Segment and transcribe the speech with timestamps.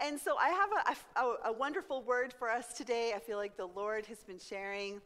[0.00, 3.14] And so I have a, a, a wonderful word for us today.
[3.16, 5.00] I feel like the Lord has been sharing.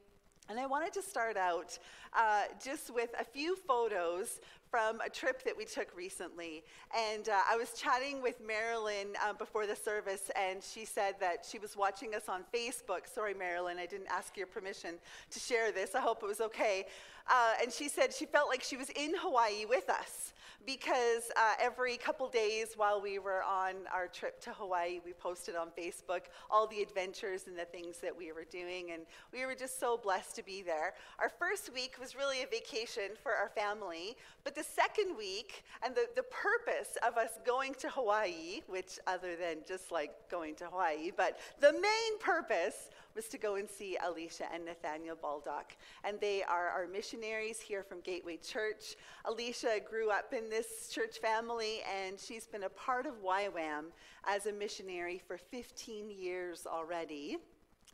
[0.50, 1.78] And I wanted to start out
[2.12, 6.62] uh, just with a few photos from a trip that we took recently.
[6.94, 11.46] And uh, I was chatting with Marilyn uh, before the service, and she said that
[11.48, 13.06] she was watching us on Facebook.
[13.06, 14.96] Sorry, Marilyn, I didn't ask your permission
[15.30, 15.94] to share this.
[15.94, 16.86] I hope it was okay.
[17.30, 20.32] Uh, and she said she felt like she was in Hawaii with us
[20.66, 25.56] because uh, every couple days while we were on our trip to Hawaii, we posted
[25.56, 29.02] on Facebook all the adventures and the things that we were doing, and
[29.32, 30.94] we were just so blessed to be there.
[31.18, 35.94] Our first week was really a vacation for our family, but the second week, and
[35.94, 40.66] the, the purpose of us going to Hawaii, which other than just like going to
[40.66, 45.76] Hawaii, but the main purpose was to go and see Alicia and Nathaniel Baldock.
[46.04, 48.96] And they are our missionaries here from Gateway Church.
[49.24, 53.86] Alicia grew up in this church family, and she's been a part of YWAM
[54.26, 57.38] as a missionary for 15 years already.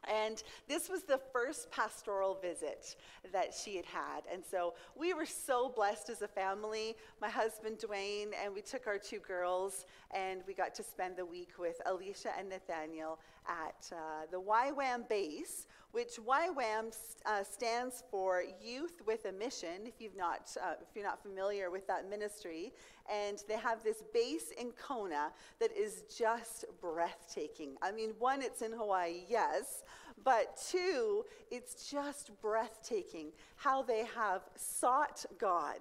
[0.05, 2.97] And this was the first pastoral visit
[3.33, 4.23] that she had had.
[4.33, 6.95] And so we were so blessed as a family.
[7.21, 11.27] My husband, Dwayne, and we took our two girls, and we got to spend the
[11.27, 16.95] week with Alicia and Nathaniel at uh, the YWAM base, which YWAM
[17.27, 21.71] uh, stands for Youth with a Mission, if, you've not, uh, if you're not familiar
[21.71, 22.73] with that ministry.
[23.11, 27.77] And they have this base in Kona that is just breathtaking.
[27.81, 29.83] I mean, one, it's in Hawaii, yes,
[30.25, 35.81] but two, it's just breathtaking how they have sought God.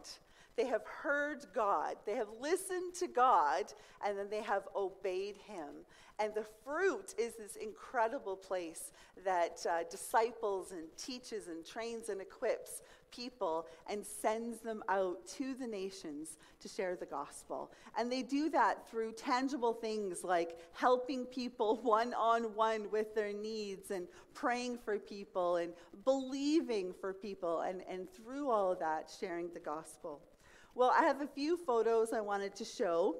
[0.56, 3.66] They have heard God, they have listened to God,
[4.04, 5.86] and then they have obeyed Him.
[6.20, 8.92] And the fruit is this incredible place
[9.24, 15.54] that uh, disciples and teaches and trains and equips people and sends them out to
[15.54, 17.72] the nations to share the gospel.
[17.98, 23.32] And they do that through tangible things like helping people one on one with their
[23.32, 25.72] needs and praying for people and
[26.04, 30.22] believing for people, and, and through all of that, sharing the gospel.
[30.74, 33.16] Well, I have a few photos I wanted to show.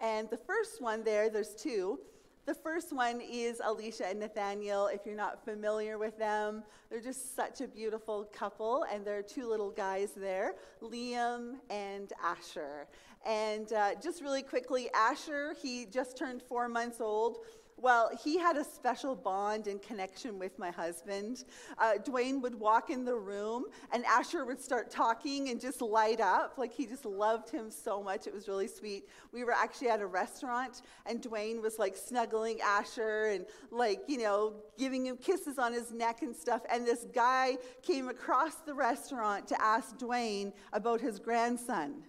[0.00, 1.98] And the first one there, there's two.
[2.46, 4.86] The first one is Alicia and Nathaniel.
[4.86, 9.22] If you're not familiar with them, they're just such a beautiful couple, and there are
[9.22, 12.86] two little guys there, Liam and Asher.
[13.26, 17.38] And uh, just really quickly, Asher, he just turned four months old.
[17.80, 21.44] Well, he had a special bond and connection with my husband.
[21.78, 26.20] Uh, Dwayne would walk in the room, and Asher would start talking and just light
[26.20, 26.58] up.
[26.58, 28.26] Like he just loved him so much.
[28.26, 29.08] It was really sweet.
[29.32, 34.18] We were actually at a restaurant, and Dwayne was like snuggling Asher and like, you
[34.18, 36.62] know, giving him kisses on his neck and stuff.
[36.72, 42.02] And this guy came across the restaurant to ask Dwayne about his grandson.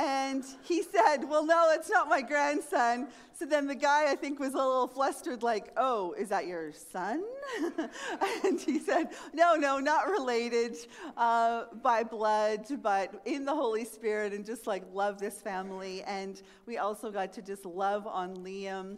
[0.00, 3.08] And he said, Well, no, it's not my grandson.
[3.38, 6.72] So then the guy, I think, was a little flustered, like, Oh, is that your
[6.72, 7.22] son?
[8.44, 10.78] and he said, No, no, not related
[11.18, 16.02] uh, by blood, but in the Holy Spirit, and just like love this family.
[16.04, 18.96] And we also got to just love on Liam.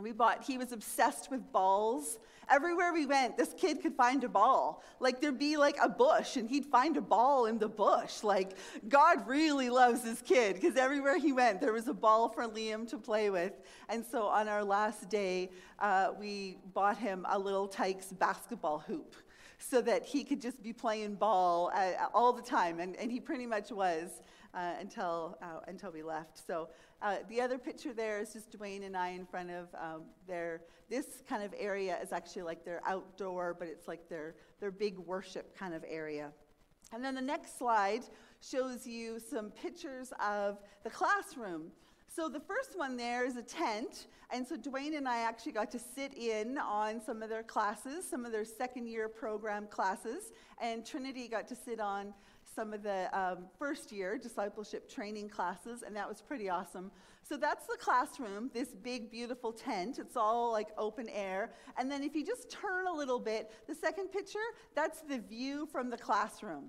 [0.00, 2.20] We bought, he was obsessed with balls.
[2.48, 4.82] Everywhere we went, this kid could find a ball.
[5.00, 8.22] Like there'd be like a bush and he'd find a ball in the bush.
[8.22, 8.56] Like
[8.88, 12.88] God really loves this kid because everywhere he went, there was a ball for Liam
[12.90, 13.52] to play with.
[13.88, 19.16] And so on our last day, uh, we bought him a Little Tikes basketball hoop
[19.58, 22.80] so that he could just be playing ball uh, all the time.
[22.80, 24.22] And, and he pretty much was
[24.54, 26.46] uh, until, uh, until we left.
[26.46, 26.68] So
[27.02, 30.62] uh, the other picture there is just Dwayne and I in front of um, their,
[30.88, 34.98] this kind of area is actually like their outdoor, but it's like their, their big
[34.98, 36.32] worship kind of area.
[36.92, 38.02] And then the next slide
[38.40, 41.72] shows you some pictures of the classroom.
[42.14, 45.70] So the first one there is a tent, and so Dwayne and I actually got
[45.72, 50.30] to sit in on some of their classes, some of their second year program classes,
[50.60, 52.14] and Trinity got to sit on
[52.54, 56.92] some of the um, first year discipleship training classes, and that was pretty awesome.
[57.26, 59.98] So that's the classroom, this big, beautiful tent.
[59.98, 61.52] It's all like open air.
[61.78, 64.38] And then if you just turn a little bit, the second picture,
[64.74, 66.64] that's the view from the classroom.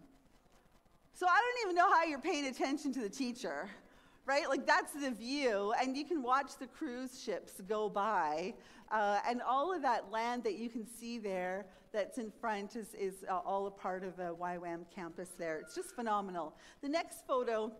[1.14, 3.70] So I don't even know how you're paying attention to the teacher,
[4.26, 4.48] right?
[4.48, 8.54] Like that's the view, and you can watch the cruise ships go by.
[8.92, 12.94] Uh, and all of that land that you can see there that's in front is,
[12.94, 15.58] is uh, all a part of the YWAM campus there.
[15.58, 16.54] It's just phenomenal.
[16.82, 17.72] The next photo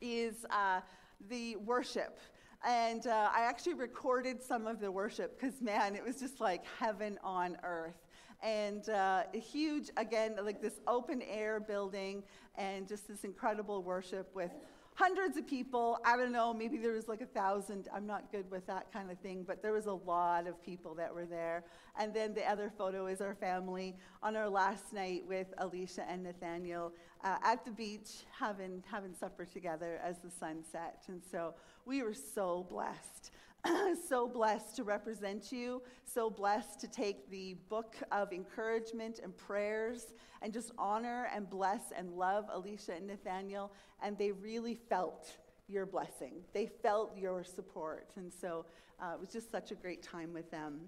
[0.00, 0.80] is uh,
[1.28, 2.18] the worship.
[2.66, 6.64] And uh, I actually recorded some of the worship because, man, it was just like
[6.78, 7.96] heaven on earth.
[8.42, 12.22] And uh, huge, again, like this open air building
[12.56, 14.50] and just this incredible worship with
[14.94, 15.98] hundreds of people.
[16.04, 17.88] I don't know, maybe there was like a thousand.
[17.94, 20.94] I'm not good with that kind of thing, but there was a lot of people
[20.96, 21.64] that were there.
[21.98, 26.22] And then the other photo is our family on our last night with Alicia and
[26.22, 26.92] Nathaniel
[27.24, 31.02] uh, at the beach having, having supper together as the sun set.
[31.08, 31.54] And so
[31.84, 33.30] we were so blessed.
[34.08, 40.14] so blessed to represent you, so blessed to take the book of encouragement and prayers
[40.42, 43.72] and just honor and bless and love Alicia and Nathaniel.
[44.02, 45.36] And they really felt
[45.68, 48.10] your blessing, they felt your support.
[48.16, 48.66] And so
[49.00, 50.80] uh, it was just such a great time with them.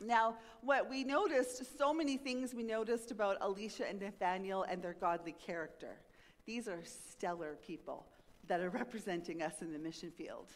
[0.00, 4.94] Now, what we noticed, so many things we noticed about Alicia and Nathaniel and their
[4.94, 6.00] godly character.
[6.46, 8.06] These are stellar people
[8.48, 10.48] that are representing us in the mission field.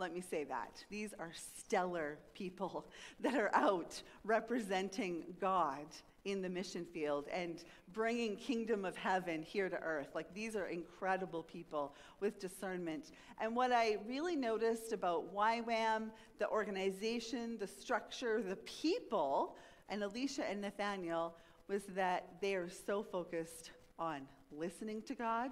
[0.00, 0.82] Let me say that.
[0.88, 2.86] These are stellar people
[3.20, 5.84] that are out representing God
[6.24, 10.08] in the mission field and bringing kingdom of heaven here to earth.
[10.14, 13.10] Like these are incredible people with discernment.
[13.40, 19.56] And what i really noticed about ywam the organization the structure the people
[19.90, 21.34] and alicia and nathaniel
[21.68, 25.50] was that they are so focused on listening to god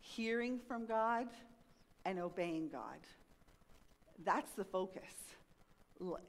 [0.00, 1.28] hearing from god
[2.04, 2.98] and obeying god
[4.24, 5.02] that's the focus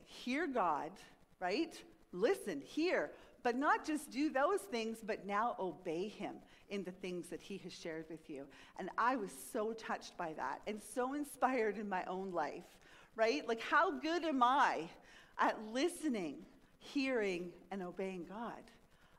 [0.06, 0.92] hear god
[1.40, 1.82] right
[2.14, 3.12] listen, hear,
[3.44, 6.36] but not just do those things, but now obey him
[6.70, 8.46] in the things that he has shared with you.
[8.80, 12.64] And I was so touched by that and so inspired in my own life,
[13.16, 13.48] right?
[13.48, 14.90] Like, how good am I
[15.38, 16.38] at listening,
[16.78, 18.62] hearing, and obeying God?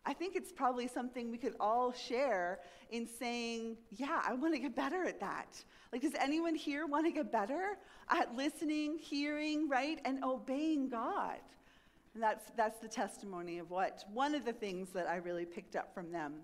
[0.05, 2.59] I think it's probably something we could all share
[2.91, 5.63] in saying, yeah, I want to get better at that.
[5.93, 7.77] Like, does anyone here want to get better
[8.09, 11.39] at listening, hearing, right, and obeying God?
[12.15, 15.77] And that's, that's the testimony of what, one of the things that I really picked
[15.77, 16.35] up from them.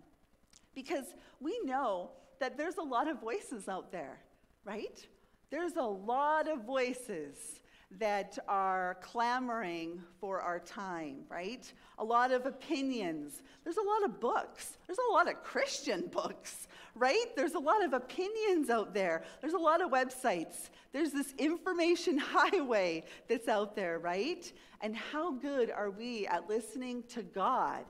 [0.75, 1.07] Because
[1.41, 4.21] we know that there's a lot of voices out there,
[4.65, 5.05] right?
[5.51, 7.61] There's a lot of voices
[7.93, 11.73] that are clamoring for our time, right?
[11.99, 13.43] A lot of opinions.
[13.65, 14.77] There's a lot of books.
[14.87, 17.27] There's a lot of Christian books, right?
[17.35, 19.23] There's a lot of opinions out there.
[19.41, 20.69] There's a lot of websites.
[20.93, 24.51] There's this information highway that's out there, right?
[24.83, 27.85] And how good are we at listening to God,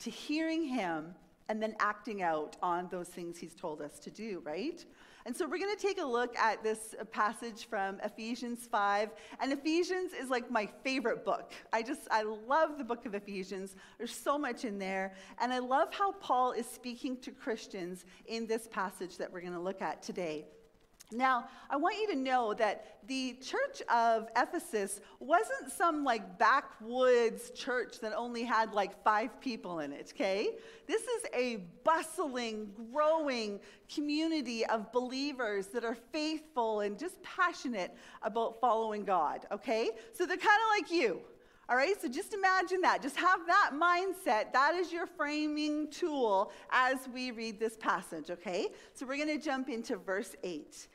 [0.00, 1.14] to hearing Him,
[1.48, 4.84] and then acting out on those things He's told us to do, right?
[5.26, 9.10] And so we're going to take a look at this passage from Ephesians 5.
[9.40, 11.52] And Ephesians is like my favorite book.
[11.72, 13.74] I just, I love the book of Ephesians.
[13.96, 15.14] There's so much in there.
[15.40, 19.54] And I love how Paul is speaking to Christians in this passage that we're going
[19.54, 20.44] to look at today.
[21.12, 27.50] Now, I want you to know that the church of Ephesus wasn't some like backwoods
[27.50, 30.48] church that only had like five people in it, okay?
[30.86, 33.60] This is a bustling, growing
[33.94, 39.90] community of believers that are faithful and just passionate about following God, okay?
[40.14, 41.20] So they're kind of like you.
[41.66, 43.00] All right, so just imagine that.
[43.00, 44.52] Just have that mindset.
[44.52, 48.68] That is your framing tool as we read this passage, okay?
[48.92, 50.88] So we're going to jump into verse 8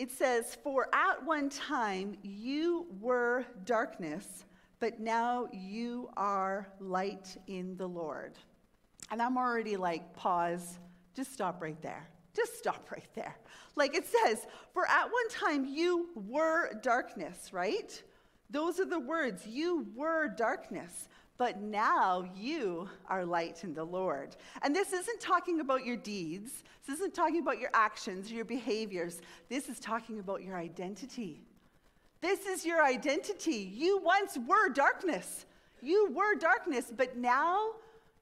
[0.00, 4.46] it says, For at one time you were darkness,
[4.78, 8.38] but now you are light in the Lord.
[9.10, 10.78] And I'm already like, pause,
[11.14, 12.08] just stop right there.
[12.34, 13.36] Just stop right there.
[13.76, 18.02] Like it says, For at one time you were darkness, right?
[18.48, 19.46] Those are the words.
[19.46, 21.08] You were darkness
[21.40, 24.36] but now you are light in the Lord.
[24.60, 29.22] And this isn't talking about your deeds, this isn't talking about your actions, your behaviors.
[29.48, 31.46] This is talking about your identity.
[32.20, 33.72] This is your identity.
[33.74, 35.46] You once were darkness.
[35.80, 37.70] You were darkness, but now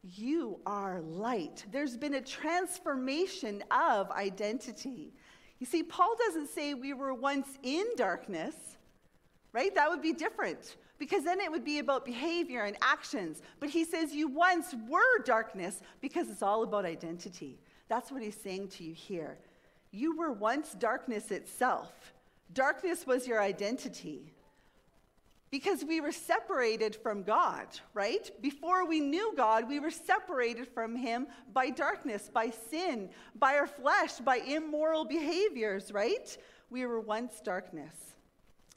[0.05, 1.67] you are light.
[1.73, 5.13] There's been a transformation of identity.
[5.59, 8.55] You see, Paul doesn't say we were once in darkness,
[9.53, 9.75] right?
[9.75, 13.43] That would be different because then it would be about behavior and actions.
[13.61, 17.59] But he says you once were darkness because it's all about identity.
[17.89, 19.39] That's what he's saying to you here.
[19.91, 22.13] You were once darkness itself.
[22.53, 24.33] Darkness was your identity.
[25.51, 28.31] Because we were separated from God, right?
[28.43, 33.67] Before we knew God, we were separated from Him by darkness, by sin, by our
[33.67, 36.37] flesh, by immoral behaviors, right?
[36.69, 37.95] We were once darkness.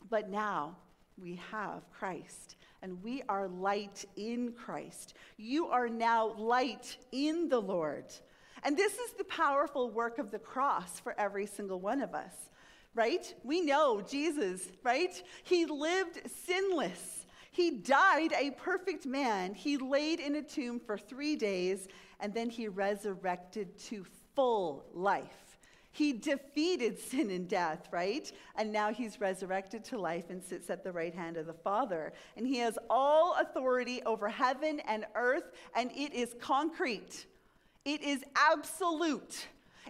[0.10, 0.78] But now,
[1.18, 5.14] we have Christ, and we are light in Christ.
[5.38, 8.06] You are now light in the Lord.
[8.64, 12.34] And this is the powerful work of the cross for every single one of us,
[12.94, 13.34] right?
[13.44, 15.22] We know Jesus, right?
[15.44, 17.26] He lived sinless.
[17.52, 19.54] He died a perfect man.
[19.54, 21.88] He laid in a tomb for three days,
[22.20, 24.06] and then he resurrected to
[24.36, 25.51] full life.
[25.92, 28.32] He defeated sin and death, right?
[28.56, 32.14] And now he's resurrected to life and sits at the right hand of the Father.
[32.38, 37.26] And he has all authority over heaven and earth, and it is concrete,
[37.84, 39.48] it is absolute.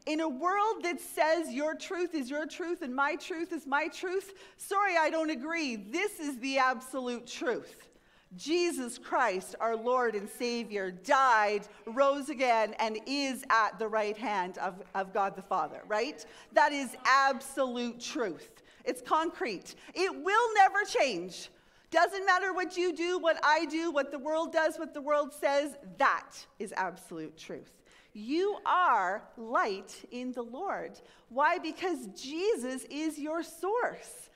[0.07, 3.87] In a world that says your truth is your truth and my truth is my
[3.87, 5.75] truth, sorry, I don't agree.
[5.75, 7.90] This is the absolute truth.
[8.37, 14.57] Jesus Christ, our Lord and Savior, died, rose again, and is at the right hand
[14.57, 16.25] of, of God the Father, right?
[16.53, 18.61] That is absolute truth.
[18.85, 19.75] It's concrete.
[19.93, 21.49] It will never change.
[21.91, 25.33] Doesn't matter what you do, what I do, what the world does, what the world
[25.33, 27.71] says, that is absolute truth.
[28.13, 30.99] You are light in the Lord.
[31.29, 31.57] Why?
[31.57, 34.29] Because Jesus is your source.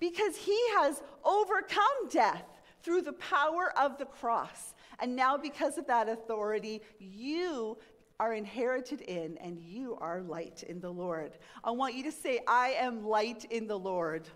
[0.00, 2.44] Because he has overcome death
[2.82, 4.74] through the power of the cross.
[4.98, 7.78] And now, because of that authority, you
[8.20, 11.32] are inherited in and you are light in the Lord.
[11.64, 14.28] I want you to say, I am light in the Lord.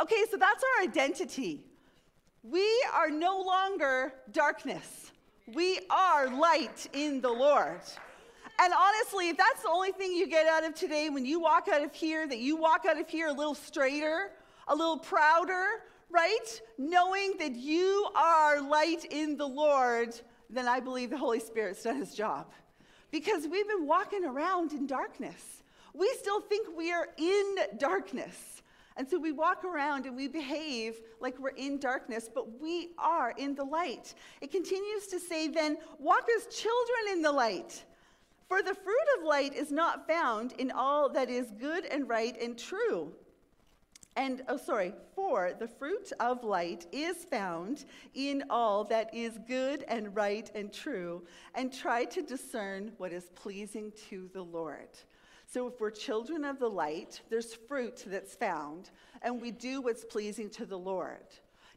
[0.00, 1.64] Okay, so that's our identity.
[2.42, 5.10] We are no longer darkness.
[5.54, 7.80] We are light in the Lord.
[8.60, 11.68] And honestly, if that's the only thing you get out of today, when you walk
[11.72, 14.32] out of here, that you walk out of here a little straighter,
[14.66, 15.66] a little prouder,
[16.10, 16.60] right?
[16.78, 20.18] Knowing that you are light in the Lord,
[20.50, 22.52] then I believe the Holy Spirit's done his job.
[23.10, 25.62] Because we've been walking around in darkness.
[25.94, 28.62] We still think we are in darkness.
[28.96, 33.32] And so we walk around and we behave like we're in darkness, but we are
[33.38, 34.14] in the light.
[34.40, 37.84] It continues to say, then, walk as children in the light.
[38.48, 42.36] For the fruit of light is not found in all that is good and right
[42.40, 43.12] and true
[44.18, 47.84] and, oh, sorry, for the fruit of light is found
[48.14, 51.22] in all that is good and right and true,
[51.54, 54.88] and try to discern what is pleasing to the Lord.
[55.46, 58.90] So, if we're children of the light, there's fruit that's found,
[59.22, 61.28] and we do what's pleasing to the Lord.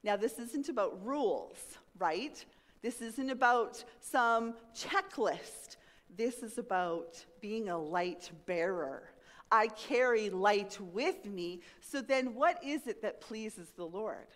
[0.03, 2.43] Now, this isn't about rules, right?
[2.81, 5.77] This isn't about some checklist.
[6.17, 9.10] This is about being a light bearer
[9.51, 11.59] I carry light with me.
[11.81, 14.27] So then, what is it that pleases the Lord?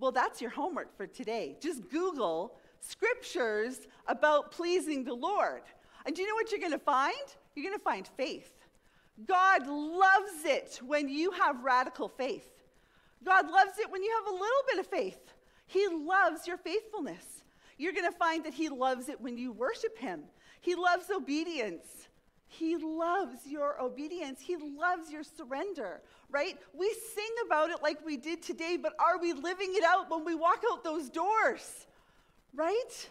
[0.00, 1.56] Well, that's your homework for today.
[1.60, 5.62] Just Google scriptures about pleasing the Lord.
[6.06, 7.14] And do you know what you're going to find?
[7.54, 8.52] You're going to find faith.
[9.26, 12.48] God loves it when you have radical faith.
[13.24, 15.18] God loves it when you have a little bit of faith.
[15.66, 17.42] He loves your faithfulness.
[17.76, 20.22] You're going to find that He loves it when you worship Him.
[20.60, 22.07] He loves obedience.
[22.48, 24.40] He loves your obedience.
[24.40, 26.00] He loves your surrender,
[26.30, 26.58] right?
[26.72, 30.24] We sing about it like we did today, but are we living it out when
[30.24, 31.86] we walk out those doors,
[32.54, 33.08] right?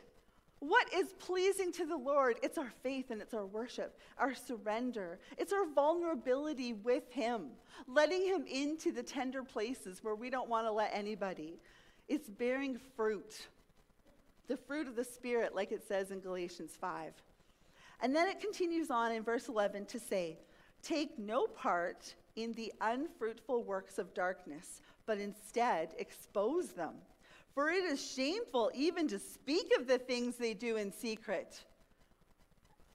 [0.60, 2.40] What is pleasing to the Lord?
[2.42, 5.20] It's our faith and it's our worship, our surrender.
[5.38, 7.52] It's our vulnerability with Him,
[7.88, 11.60] letting Him into the tender places where we don't want to let anybody.
[12.08, 13.48] It's bearing fruit,
[14.48, 17.14] the fruit of the Spirit, like it says in Galatians 5.
[18.02, 20.38] And then it continues on in verse 11 to say,
[20.84, 26.94] Take no part in the unfruitful works of darkness, but instead expose them.
[27.54, 31.60] For it is shameful even to speak of the things they do in secret.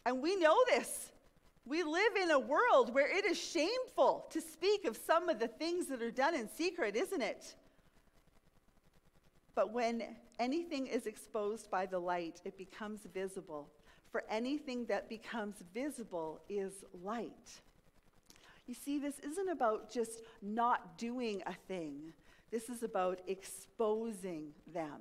[0.06, 1.11] And we know this.
[1.64, 5.49] We live in a world where it is shameful to speak of some of the
[5.49, 7.54] things that are done in secret, isn't it?
[9.54, 10.02] But when
[10.38, 13.68] anything is exposed by the light, it becomes visible
[14.12, 17.61] for anything that becomes visible is light.
[18.66, 22.12] You see, this isn't about just not doing a thing,
[22.50, 25.00] this is about exposing them.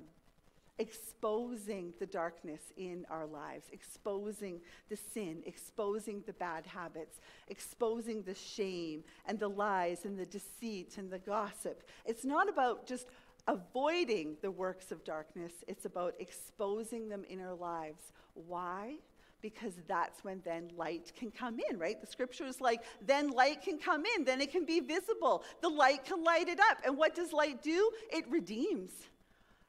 [0.80, 8.34] Exposing the darkness in our lives, exposing the sin, exposing the bad habits, exposing the
[8.34, 11.84] shame and the lies and the deceit and the gossip.
[12.06, 13.06] It's not about just
[13.48, 18.14] avoiding the works of darkness, it's about exposing them in our lives.
[18.34, 18.96] Why?
[19.42, 22.00] Because that's when then light can come in, right?
[22.00, 25.44] The scripture is like, then light can come in, then it can be visible.
[25.62, 26.78] The light can light it up.
[26.86, 27.92] And what does light do?
[28.12, 28.92] It redeems,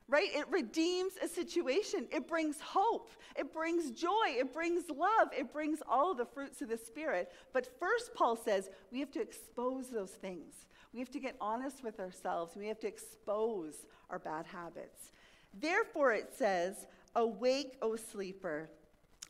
[0.09, 0.29] right?
[0.35, 2.07] It redeems a situation.
[2.13, 3.11] It brings hope.
[3.35, 4.27] It brings joy.
[4.27, 5.29] It brings love.
[5.37, 7.33] It brings all the fruits of the Spirit.
[7.55, 10.53] But first, Paul says, we have to expose those things.
[10.93, 12.57] We have to get honest with ourselves.
[12.57, 15.13] We have to expose our bad habits.
[15.59, 18.71] Therefore, it says, Awake, O sleeper,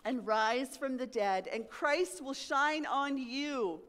[0.04, 3.80] and rise from the dead, and Christ will shine on you.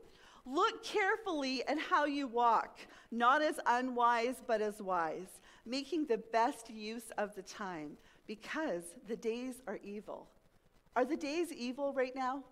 [0.46, 2.80] Look carefully at how you walk,
[3.12, 7.92] not as unwise, but as wise, making the best use of the time,
[8.28, 10.28] because the days are evil.
[10.96, 12.44] Are the days evil right now?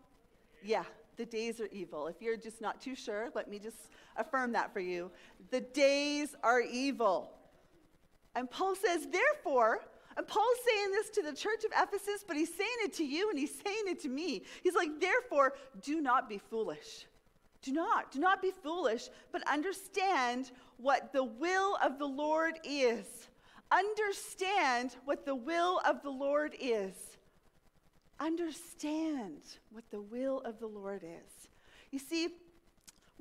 [0.63, 0.85] Yeah,
[1.17, 2.07] the days are evil.
[2.07, 5.11] If you're just not too sure, let me just affirm that for you.
[5.49, 7.33] The days are evil.
[8.35, 9.81] And Paul says, therefore,
[10.17, 13.29] and Paul's saying this to the church of Ephesus, but he's saying it to you
[13.29, 14.43] and he's saying it to me.
[14.63, 17.05] He's like, therefore, do not be foolish.
[17.61, 23.05] Do not, do not be foolish, but understand what the will of the Lord is.
[23.71, 26.95] Understand what the will of the Lord is.
[28.19, 29.41] Understand
[29.71, 31.47] what the will of the Lord is.
[31.91, 32.29] You see,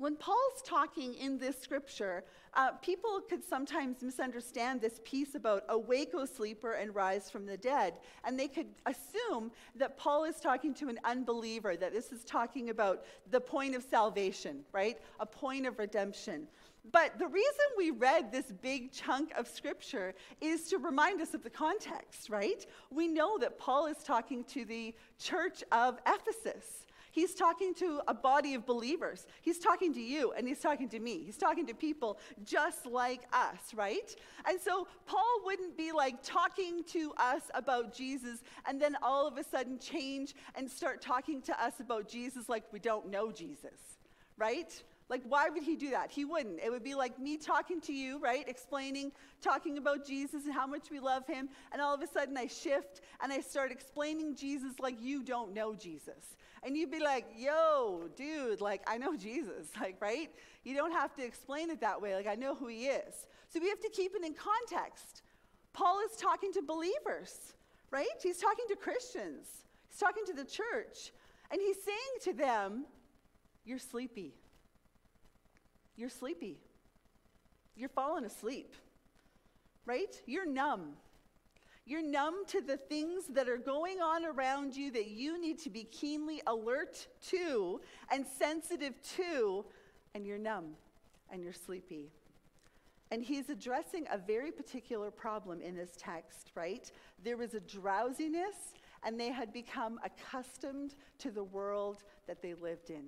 [0.01, 2.23] when Paul's talking in this scripture,
[2.55, 7.55] uh, people could sometimes misunderstand this piece about awake, O sleeper, and rise from the
[7.55, 7.93] dead.
[8.23, 12.71] And they could assume that Paul is talking to an unbeliever, that this is talking
[12.71, 14.97] about the point of salvation, right?
[15.19, 16.47] A point of redemption.
[16.91, 21.43] But the reason we read this big chunk of scripture is to remind us of
[21.43, 22.65] the context, right?
[22.89, 26.87] We know that Paul is talking to the church of Ephesus.
[27.11, 29.27] He's talking to a body of believers.
[29.41, 31.23] He's talking to you and he's talking to me.
[31.25, 34.15] He's talking to people just like us, right?
[34.47, 39.37] And so Paul wouldn't be like talking to us about Jesus and then all of
[39.37, 43.97] a sudden change and start talking to us about Jesus like we don't know Jesus,
[44.37, 44.81] right?
[45.11, 46.09] Like, why would he do that?
[46.09, 46.61] He wouldn't.
[46.63, 48.47] It would be like me talking to you, right?
[48.47, 51.49] Explaining, talking about Jesus and how much we love him.
[51.73, 55.53] And all of a sudden I shift and I start explaining Jesus like you don't
[55.53, 56.37] know Jesus.
[56.63, 60.29] And you'd be like, yo, dude, like, I know Jesus, like, right?
[60.63, 62.15] You don't have to explain it that way.
[62.15, 63.27] Like, I know who he is.
[63.49, 65.23] So we have to keep it in context.
[65.73, 67.53] Paul is talking to believers,
[67.89, 68.07] right?
[68.21, 69.47] He's talking to Christians,
[69.89, 71.11] he's talking to the church.
[71.51, 72.85] And he's saying to them,
[73.65, 74.33] You're sleepy.
[75.97, 76.57] You're sleepy.
[77.75, 78.73] You're falling asleep,
[79.85, 80.13] right?
[80.25, 80.93] You're numb.
[81.91, 85.69] You're numb to the things that are going on around you that you need to
[85.69, 89.65] be keenly alert to and sensitive to,
[90.15, 90.77] and you're numb
[91.29, 92.13] and you're sleepy.
[93.11, 96.89] And he's addressing a very particular problem in this text, right?
[97.25, 98.55] There was a drowsiness,
[99.03, 103.03] and they had become accustomed to the world that they lived in.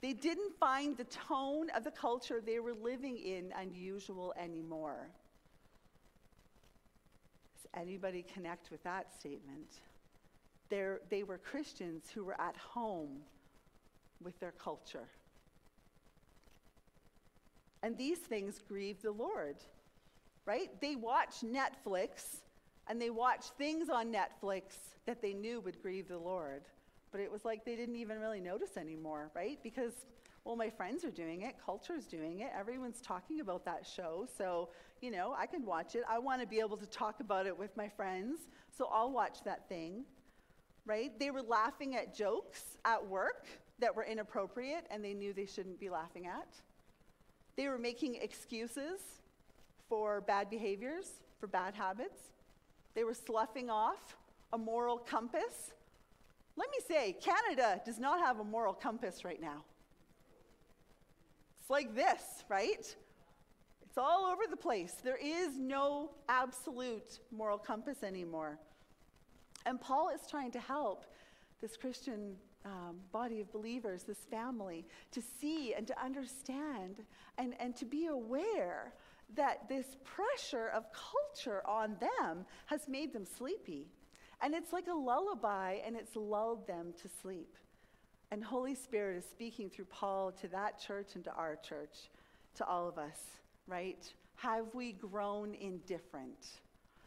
[0.00, 5.10] They didn't find the tone of the culture they were living in unusual anymore.
[7.76, 9.80] Anybody connect with that statement?
[10.68, 13.20] They're, they were Christians who were at home
[14.22, 15.08] with their culture.
[17.82, 19.56] And these things grieve the Lord,
[20.44, 20.68] right?
[20.80, 22.40] They watch Netflix
[22.88, 24.62] and they watch things on Netflix
[25.06, 26.62] that they knew would grieve the Lord.
[27.12, 29.58] But it was like they didn't even really notice anymore, right?
[29.62, 29.92] Because
[30.48, 34.70] well, my friends are doing it, culture's doing it, everyone's talking about that show, so,
[35.02, 36.04] you know, I can watch it.
[36.08, 39.44] I want to be able to talk about it with my friends, so I'll watch
[39.44, 40.06] that thing,
[40.86, 41.12] right?
[41.18, 43.46] They were laughing at jokes at work
[43.78, 46.48] that were inappropriate and they knew they shouldn't be laughing at.
[47.58, 49.02] They were making excuses
[49.86, 52.22] for bad behaviors, for bad habits.
[52.94, 54.16] They were sloughing off
[54.54, 55.74] a moral compass.
[56.56, 59.64] Let me say, Canada does not have a moral compass right now.
[61.68, 62.96] Like this, right?
[63.82, 64.94] It's all over the place.
[65.04, 68.58] There is no absolute moral compass anymore.
[69.66, 71.04] And Paul is trying to help
[71.60, 77.02] this Christian um, body of believers, this family, to see and to understand
[77.36, 78.92] and, and to be aware
[79.36, 83.88] that this pressure of culture on them has made them sleepy.
[84.40, 87.56] And it's like a lullaby, and it's lulled them to sleep.
[88.30, 92.10] And Holy Spirit is speaking through Paul to that church and to our church,
[92.56, 93.18] to all of us,
[93.66, 94.06] right?
[94.36, 96.46] Have we grown indifferent?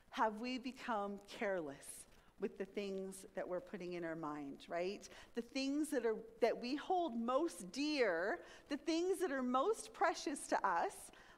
[0.10, 2.06] Have we become careless
[2.42, 5.08] with the things that we're putting in our mind, right?
[5.36, 10.48] The things that are that we hold most dear, the things that are most precious
[10.48, 10.94] to us,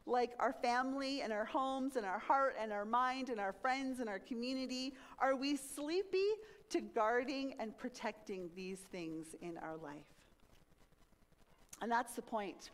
[0.06, 4.00] like our family and our homes and our heart and our mind and our friends
[4.00, 6.30] and our community, are we sleepy
[6.73, 10.09] to guarding and protecting these things in our life.
[11.81, 12.71] And that's the point.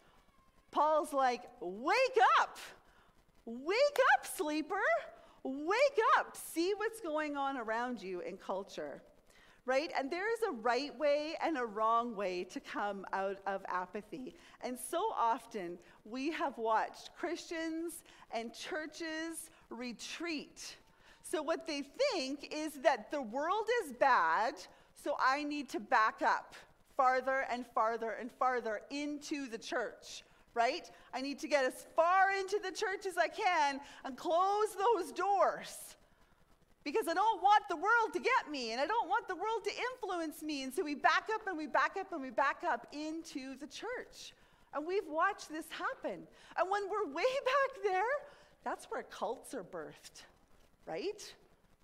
[0.71, 2.57] Paul's like, wake up!
[3.45, 4.75] Wake up, sleeper!
[5.43, 6.37] Wake up!
[6.37, 9.01] See what's going on around you in culture.
[9.65, 9.91] Right?
[9.99, 14.33] And there is a right way and a wrong way to come out of apathy.
[14.61, 20.77] And so often we have watched Christians and churches retreat
[21.29, 24.55] so, what they think is that the world is bad,
[25.03, 26.55] so I need to back up
[26.97, 30.89] farther and farther and farther into the church, right?
[31.13, 35.11] I need to get as far into the church as I can and close those
[35.11, 35.95] doors.
[36.83, 39.63] because I don't want the world to get me and I don't want the world
[39.65, 40.63] to influence me.
[40.63, 43.67] And so we back up and we back up and we back up into the
[43.67, 44.33] church.
[44.73, 46.25] And we've watched this happen.
[46.57, 48.01] And when we're way back there,
[48.63, 50.23] that's where cults are birthed,
[50.89, 51.33] right?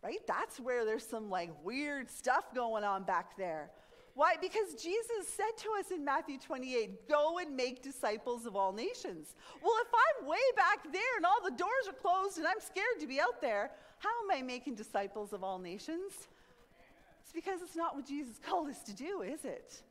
[0.03, 0.19] Right?
[0.27, 3.71] That's where there's some like weird stuff going on back there.
[4.13, 4.35] Why?
[4.39, 9.35] Because Jesus said to us in Matthew 28, go and make disciples of all nations.
[9.61, 12.99] Well, if I'm way back there and all the doors are closed and I'm scared
[13.01, 16.13] to be out there, how am I making disciples of all nations?
[17.23, 19.81] It's because it's not what Jesus called us to do, is it?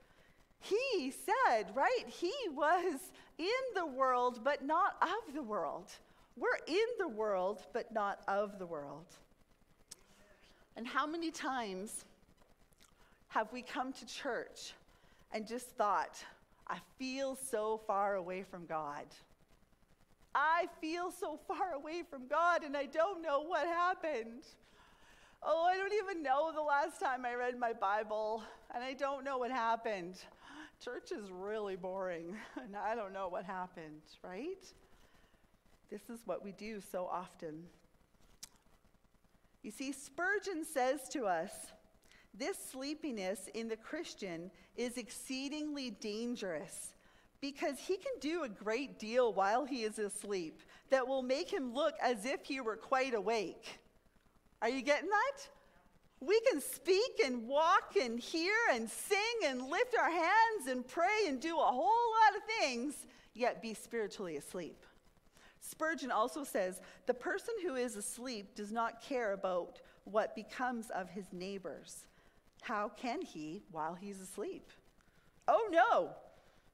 [0.61, 2.05] He said, right?
[2.07, 2.99] He was
[3.37, 5.91] in the world, but not of the world.
[6.37, 9.07] We're in the world, but not of the world.
[10.77, 12.05] And how many times
[13.29, 14.75] have we come to church
[15.33, 16.25] and just thought,
[16.67, 19.07] I feel so far away from God?
[20.35, 24.43] I feel so far away from God and I don't know what happened.
[25.43, 28.43] Oh, I don't even know the last time I read my Bible
[28.75, 30.17] and I don't know what happened.
[30.83, 34.65] Church is really boring and I don't know what happened, right?
[35.95, 37.63] This is what we do so often.
[39.63, 41.53] You see, Spurgeon says to us,
[42.37, 46.97] this sleepiness in the Christian is exceedingly dangerous
[47.41, 51.73] because he can do a great deal while he is asleep that will make him
[51.73, 53.79] look as if he were quite awake.
[54.63, 55.49] Are you getting that?
[56.19, 61.29] We can speak and walk and hear and sing and lift our hands and pray
[61.29, 64.85] and do a whole lot of things, yet be spiritually asleep.
[65.67, 71.09] Spurgeon also says the person who is asleep does not care about what becomes of
[71.09, 72.07] his neighbors.
[72.61, 74.71] How can he while he's asleep?
[75.49, 76.11] Oh no,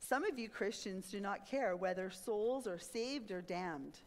[0.00, 3.98] some of you Christians do not care whether souls are saved or damned.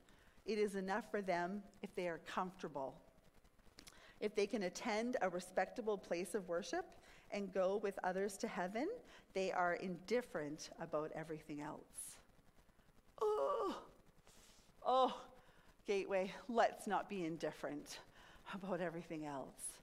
[0.46, 2.96] It is enough for them if they are comfortable.
[4.19, 6.86] If they can attend a respectable place of worship
[7.32, 8.89] and go with others to heaven,
[9.34, 12.17] they are indifferent about everything else.
[14.86, 15.15] Oh,
[15.86, 18.00] Gateway, let's not be indifferent
[18.54, 19.80] about everything else.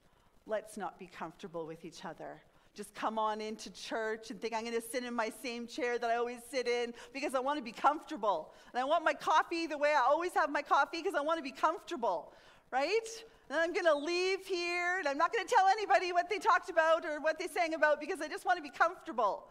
[0.47, 2.41] Let's not be comfortable with each other
[2.75, 5.99] just come on into church and think I'm going to sit in my same chair
[5.99, 8.53] that I always sit in because I want to be comfortable.
[8.73, 11.39] And I want my coffee the way I always have my coffee because I want
[11.39, 12.33] to be comfortable,
[12.71, 13.07] right?
[13.49, 16.39] And I'm going to leave here and I'm not going to tell anybody what they
[16.39, 19.49] talked about or what they sang about because I just want to be comfortable.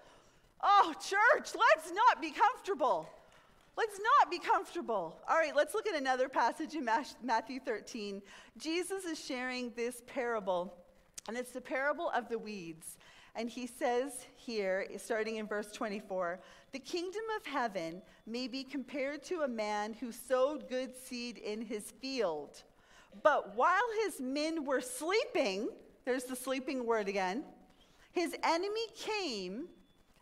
[0.63, 3.09] Oh, church, let's not be comfortable.
[3.79, 5.17] Let's not be comfortable.
[5.29, 6.83] All right, let's look at another passage in
[7.23, 8.21] Matthew 13.
[8.57, 10.73] Jesus is sharing this parable,
[11.29, 12.97] and it's the parable of the weeds.
[13.35, 16.41] And he says here, starting in verse 24,
[16.73, 21.61] the kingdom of heaven may be compared to a man who sowed good seed in
[21.61, 22.63] his field.
[23.23, 25.69] But while his men were sleeping,
[26.03, 27.45] there's the sleeping word again,
[28.11, 29.69] his enemy came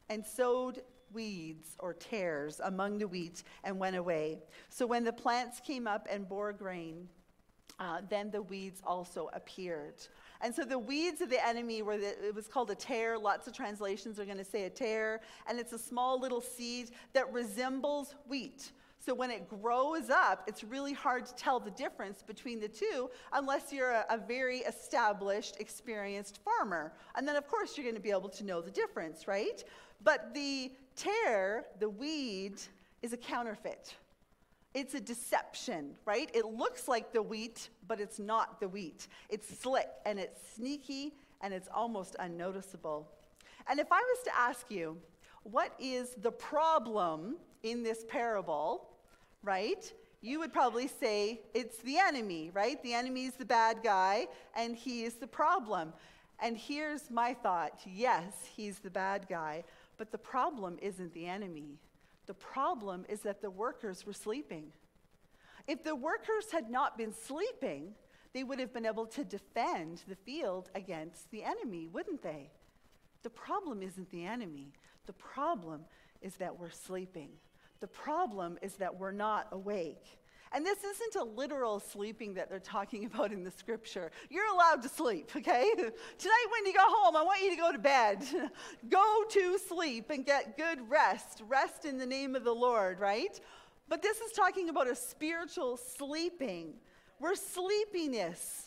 [0.10, 4.39] and sowed weeds or tares among the wheat and went away.
[4.70, 7.08] So when the plants came up and bore grain,
[7.80, 9.96] uh, then the weeds also appeared.
[10.41, 13.17] And so the weeds of the enemy were, the, it was called a tare.
[13.17, 15.22] Lots of translations are going to say a tare.
[15.48, 18.72] And it's a small little seed that resembles wheat.
[19.08, 23.10] So when it grows up, it's really hard to tell the difference between the two
[23.32, 26.91] unless you're a, a, very established, experienced farmer.
[27.15, 29.63] And then, of course, you're going to be able to know the difference, right?
[30.04, 32.56] But the tare, the weed,
[33.02, 33.96] is a counterfeit.
[34.74, 36.30] It's a deception, right?
[36.34, 39.08] It looks like the wheat, but it's not the wheat.
[39.30, 43.08] It's slick and it's sneaky and it's almost unnoticeable.
[43.70, 44.98] And if I was to ask you,
[45.43, 48.89] what is the problem in this parable,
[49.48, 49.94] right?
[50.22, 52.84] You would probably say it's the enemy, right?
[52.84, 55.94] The enemy is the bad guy and he is the problem.
[56.40, 59.64] And here's my thought yes, he's the bad guy,
[59.98, 61.80] but the problem isn't the enemy.
[62.26, 64.74] The problem is that the workers were sleeping.
[65.66, 67.94] If the workers had not been sleeping,
[68.34, 72.50] they would have been able to defend the field against the enemy, wouldn't they?
[73.24, 74.74] The problem isn't the enemy.
[75.06, 75.86] The problem
[76.22, 77.30] is that we're sleeping.
[77.80, 80.18] The problem is that we're not awake.
[80.52, 84.12] And this isn't a literal sleeping that they're talking about in the scripture.
[84.30, 85.72] You're allowed to sleep, okay?
[85.76, 88.24] Tonight, when you go home, I want you to go to bed.
[88.90, 91.42] go to sleep and get good rest.
[91.48, 93.40] Rest in the name of the Lord, right?
[93.90, 96.74] But this is talking about a spiritual sleeping.
[97.20, 98.67] We're sleepiness.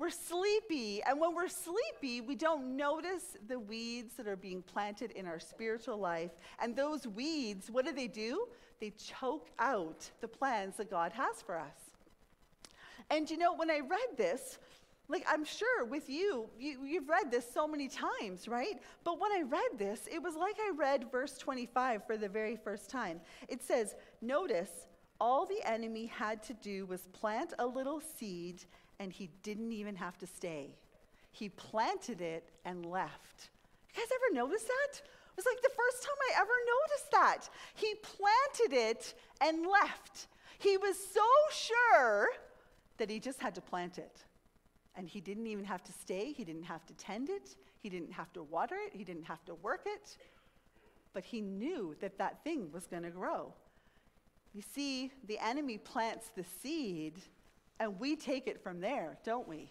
[0.00, 1.02] We're sleepy.
[1.06, 5.38] And when we're sleepy, we don't notice the weeds that are being planted in our
[5.38, 6.32] spiritual life.
[6.58, 8.48] And those weeds, what do they do?
[8.80, 11.76] they choke out the plans that God has for us.
[13.10, 14.58] And you know, when I read this,
[15.08, 18.80] Like, I'm sure with you, you, you've read this so many times, right?
[19.02, 22.54] But when I read this, it was like I read verse 25 for the very
[22.56, 23.20] first time.
[23.48, 24.70] It says, Notice,
[25.20, 28.64] all the enemy had to do was plant a little seed,
[29.00, 30.76] and he didn't even have to stay.
[31.32, 33.48] He planted it and left.
[33.88, 34.98] You guys ever notice that?
[34.98, 37.48] It was like the first time I ever noticed that.
[37.74, 40.28] He planted it and left.
[40.58, 42.28] He was so sure
[42.98, 44.24] that he just had to plant it.
[44.94, 48.12] And he didn't even have to stay, he didn't have to tend it, he didn't
[48.12, 50.18] have to water it, he didn't have to work it.
[51.14, 53.54] But he knew that that thing was going to grow.
[54.52, 57.14] You see, the enemy plants the seed,
[57.80, 59.70] and we take it from there, don't we?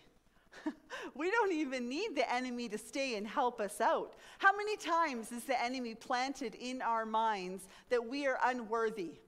[1.16, 4.16] we don't even need the enemy to stay and help us out.
[4.40, 9.20] How many times is the enemy planted in our minds that we are unworthy?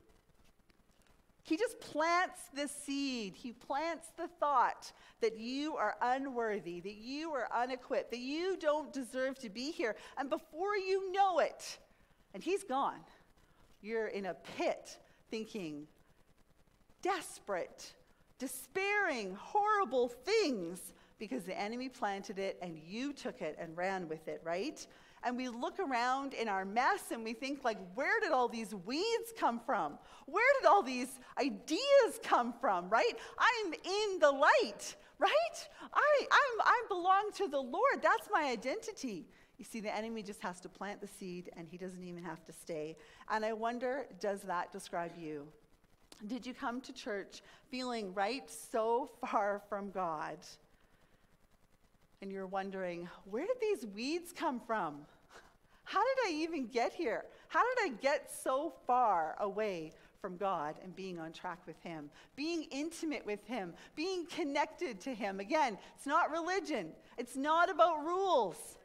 [1.43, 3.35] He just plants the seed.
[3.35, 4.91] He plants the thought
[5.21, 9.95] that you are unworthy, that you are unequipped, that you don't deserve to be here.
[10.17, 11.77] And before you know it,
[12.33, 12.99] and he's gone,
[13.81, 14.97] you're in a pit
[15.29, 15.87] thinking,
[17.01, 17.91] desperate,
[18.41, 24.27] despairing, horrible things because the enemy planted it and you took it and ran with
[24.27, 24.85] it, right?
[25.23, 28.73] and we look around in our mess and we think like where did all these
[28.73, 29.97] weeds come from?
[30.25, 33.13] Where did all these ideas come from right?
[33.37, 35.69] I'm in the light right?
[35.93, 38.01] I I'm, i belong to the lord.
[38.01, 39.27] That's my identity.
[39.59, 42.43] You see the enemy just has to plant the seed and he doesn't even have
[42.45, 42.95] to stay.
[43.29, 45.47] And i wonder does that describe you
[46.27, 50.37] did you come to church feeling right so far from god
[52.21, 54.97] and you're wondering, where did these weeds come from?
[55.83, 57.25] How did I even get here?
[57.47, 62.09] How did I get so far away from God and being on track with Him,
[62.35, 65.39] being intimate with Him, being connected to Him?
[65.39, 68.77] Again, it's not religion, it's not about rules.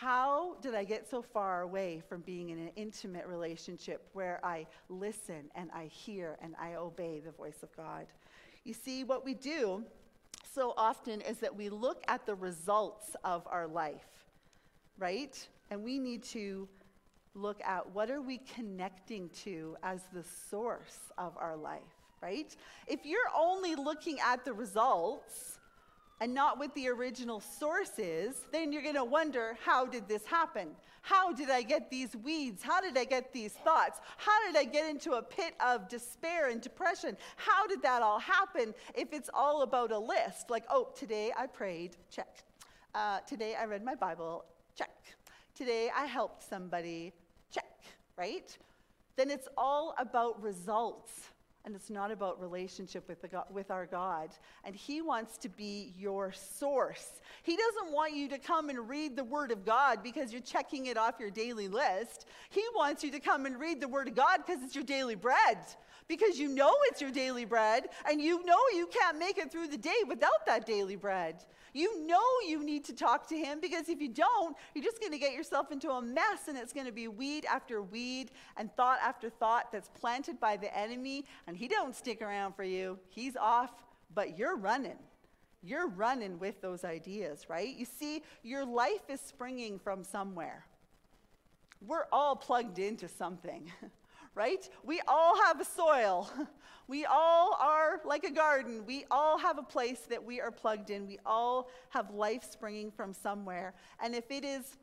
[0.00, 4.66] How did I get so far away from being in an intimate relationship where I
[4.88, 8.06] listen and I hear and I obey the voice of God?
[8.64, 9.84] You see, what we do
[10.54, 14.24] so often is that we look at the results of our life,
[14.96, 15.36] right?
[15.70, 16.66] And we need to
[17.34, 21.82] look at what are we connecting to as the source of our life,
[22.22, 22.56] right?
[22.86, 25.59] If you're only looking at the results,
[26.20, 30.24] and not what the original source is, then you're going to wonder how did this
[30.26, 30.68] happen?
[31.00, 32.62] How did I get these weeds?
[32.62, 34.00] How did I get these thoughts?
[34.18, 37.16] How did I get into a pit of despair and depression?
[37.36, 40.50] How did that all happen if it's all about a list?
[40.50, 42.44] Like, oh, today I prayed, check.
[42.94, 44.44] Uh, today I read my Bible,
[44.76, 44.94] check.
[45.54, 47.14] Today I helped somebody,
[47.50, 47.80] check,
[48.18, 48.56] right?
[49.16, 51.30] Then it's all about results
[51.64, 54.30] and it's not about relationship with, God, with our God.
[54.64, 57.20] And He wants to be your source.
[57.42, 60.86] He doesn't want you to come and read the Word of God because you're checking
[60.86, 62.26] it off your daily list.
[62.48, 65.16] He wants you to come and read the Word of God because it's your daily
[65.16, 65.58] bread.
[66.08, 69.68] Because you know it's your daily bread, and you know you can't make it through
[69.68, 71.44] the day without that daily bread.
[71.72, 75.12] You know you need to talk to him because if you don't, you're just going
[75.12, 78.74] to get yourself into a mess and it's going to be weed after weed and
[78.76, 82.98] thought after thought that's planted by the enemy and he don't stick around for you.
[83.08, 83.70] He's off,
[84.14, 84.98] but you're running.
[85.62, 87.76] You're running with those ideas, right?
[87.76, 90.64] You see, your life is springing from somewhere.
[91.86, 93.70] We're all plugged into something.
[94.34, 94.68] right?
[94.84, 96.30] We all have a soil.
[96.90, 98.82] We all are like a garden.
[98.84, 101.06] We all have a place that we are plugged in.
[101.06, 103.74] We all have life springing from somewhere.
[104.02, 104.76] And if it is,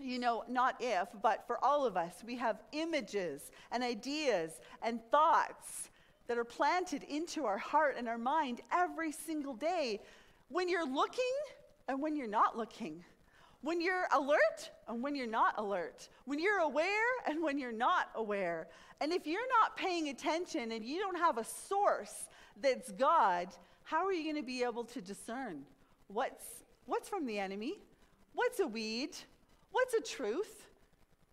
[0.00, 5.00] you know, not if, but for all of us, we have images and ideas and
[5.10, 5.90] thoughts
[6.28, 10.00] that are planted into our heart and our mind every single day
[10.48, 11.34] when you're looking
[11.88, 13.04] and when you're not looking
[13.64, 16.86] when you're alert and when you're not alert, when you're aware
[17.26, 18.68] and when you're not aware.
[19.00, 22.28] And if you're not paying attention and you don't have a source
[22.60, 23.48] that's God,
[23.82, 25.62] how are you going to be able to discern
[26.08, 26.44] what's,
[26.84, 27.80] what's from the enemy?
[28.34, 29.16] What's a weed?
[29.72, 30.66] What's a truth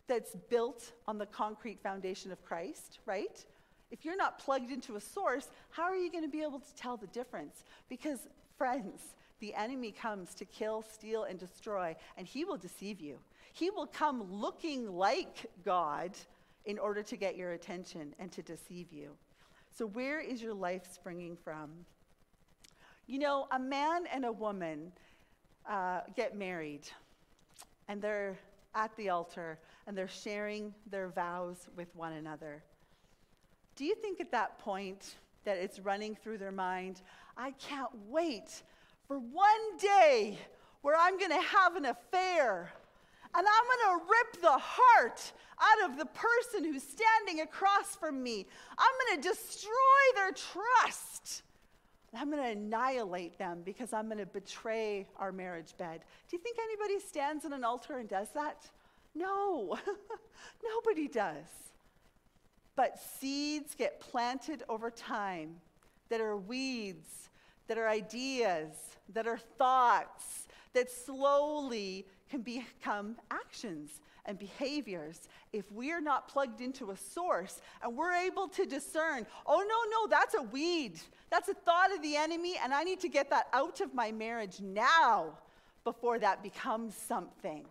[0.08, 3.46] that's built on the concrete foundation of Christ, right?
[3.92, 6.76] If you're not plugged into a source, how are you going to be able to
[6.78, 7.66] tell the difference?
[7.90, 8.20] Because,
[8.58, 9.02] friends,
[9.42, 13.18] the enemy comes to kill, steal, and destroy, and he will deceive you.
[13.52, 16.12] He will come looking like God
[16.66, 19.10] in order to get your attention and to deceive you.
[19.74, 21.72] So, where is your life springing from?
[23.08, 24.92] You know, a man and a woman
[25.68, 26.84] uh, get married,
[27.88, 28.38] and they're
[28.76, 32.64] at the altar, and they're sharing their vows with one another.
[33.76, 37.02] Do you think at that point that it's running through their mind,
[37.36, 38.62] I can't wait
[39.12, 40.38] for one day
[40.84, 42.72] where I'm going to have an affair
[43.36, 48.24] and I'm going to rip the heart out of the person who's standing across from
[48.24, 48.48] me.
[48.78, 49.72] I'm going to destroy
[50.16, 51.44] their trust.
[52.16, 56.06] I'm going to annihilate them because I'm going to betray our marriage bed.
[56.30, 58.66] Do you think anybody stands in an altar and does that?
[59.14, 59.78] No,
[60.64, 61.74] nobody does.
[62.78, 65.58] But seeds get planted over time
[66.08, 67.30] that are weeds,
[67.72, 68.68] that are ideas,
[69.14, 76.60] that are thoughts, that slowly can become actions and behaviors if we are not plugged
[76.60, 81.00] into a source and we're able to discern, oh, no, no, that's a weed.
[81.30, 84.12] That's a thought of the enemy, and I need to get that out of my
[84.12, 85.38] marriage now
[85.86, 87.64] before that becomes something.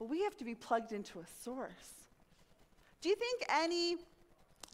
[0.00, 2.08] But we have to be plugged into a source.
[3.00, 3.98] Do you think any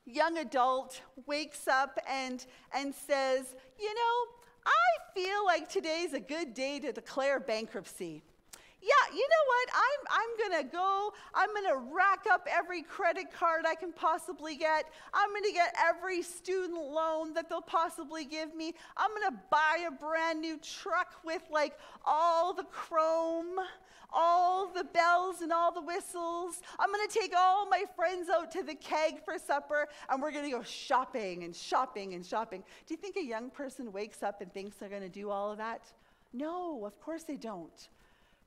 [0.06, 6.54] young adult wakes up and, and says, you know, I feel like today's a good
[6.54, 8.22] day to declare bankruptcy?
[8.82, 9.68] Yeah, you know what?
[9.74, 13.92] I'm, I'm going to go, I'm going to rack up every credit card I can
[13.92, 14.86] possibly get.
[15.12, 18.74] I'm going to get every student loan that they'll possibly give me.
[18.96, 23.58] I'm going to buy a brand new truck with like all the chrome,
[24.10, 26.62] all the bells and all the whistles.
[26.78, 30.32] I'm going to take all my friends out to the Keg for supper and we're
[30.32, 32.62] going to go shopping and shopping and shopping.
[32.86, 35.52] Do you think a young person wakes up and thinks they're going to do all
[35.52, 35.82] of that?
[36.32, 37.88] No, of course they don't.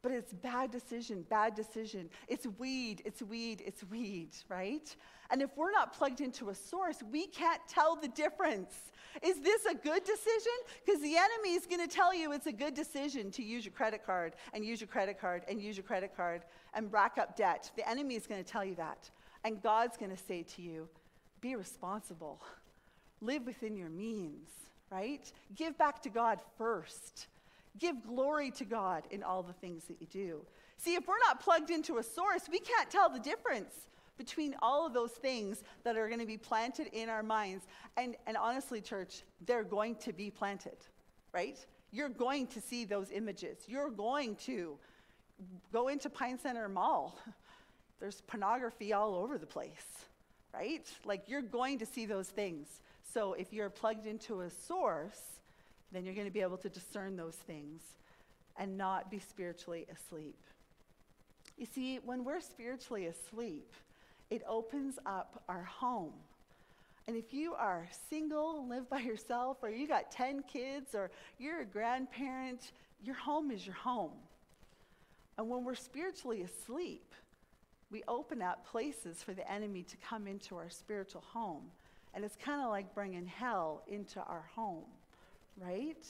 [0.03, 2.09] But it's bad decision, bad decision.
[2.27, 4.93] It's weed, it's weed, it's weed, right?
[5.31, 8.73] And if we're not plugged into a source, we can't tell the difference.
[9.21, 10.51] Is this a good decision?
[10.85, 13.71] Because the enemy is going to tell you it's a good decision to use your
[13.71, 17.37] credit card and use your credit card and use your credit card and rack up
[17.37, 17.71] debt.
[17.77, 19.09] The enemy is going to tell you that.
[19.45, 20.89] And God's going to say to you,
[21.39, 22.41] be responsible,
[23.21, 24.49] live within your means,
[24.91, 25.31] right?
[25.55, 27.27] Give back to God first.
[27.79, 30.45] Give glory to God in all the things that you do.
[30.77, 34.85] See, if we're not plugged into a source, we can't tell the difference between all
[34.85, 37.65] of those things that are going to be planted in our minds.
[37.97, 40.77] And, and honestly, church, they're going to be planted,
[41.33, 41.57] right?
[41.91, 43.59] You're going to see those images.
[43.67, 44.77] You're going to
[45.71, 47.17] go into Pine Centre Mall.
[47.99, 50.05] There's pornography all over the place,
[50.53, 50.85] right?
[51.05, 52.81] Like you're going to see those things.
[53.13, 55.21] So if you're plugged into a source,
[55.93, 57.81] then you're going to be able to discern those things
[58.57, 60.39] and not be spiritually asleep.
[61.57, 63.71] You see, when we're spiritually asleep,
[64.29, 66.13] it opens up our home.
[67.07, 71.11] And if you are single, and live by yourself, or you got 10 kids, or
[71.37, 72.71] you're a grandparent,
[73.03, 74.13] your home is your home.
[75.37, 77.13] And when we're spiritually asleep,
[77.91, 81.65] we open up places for the enemy to come into our spiritual home.
[82.15, 84.85] And it's kind of like bringing hell into our home
[85.57, 86.05] right?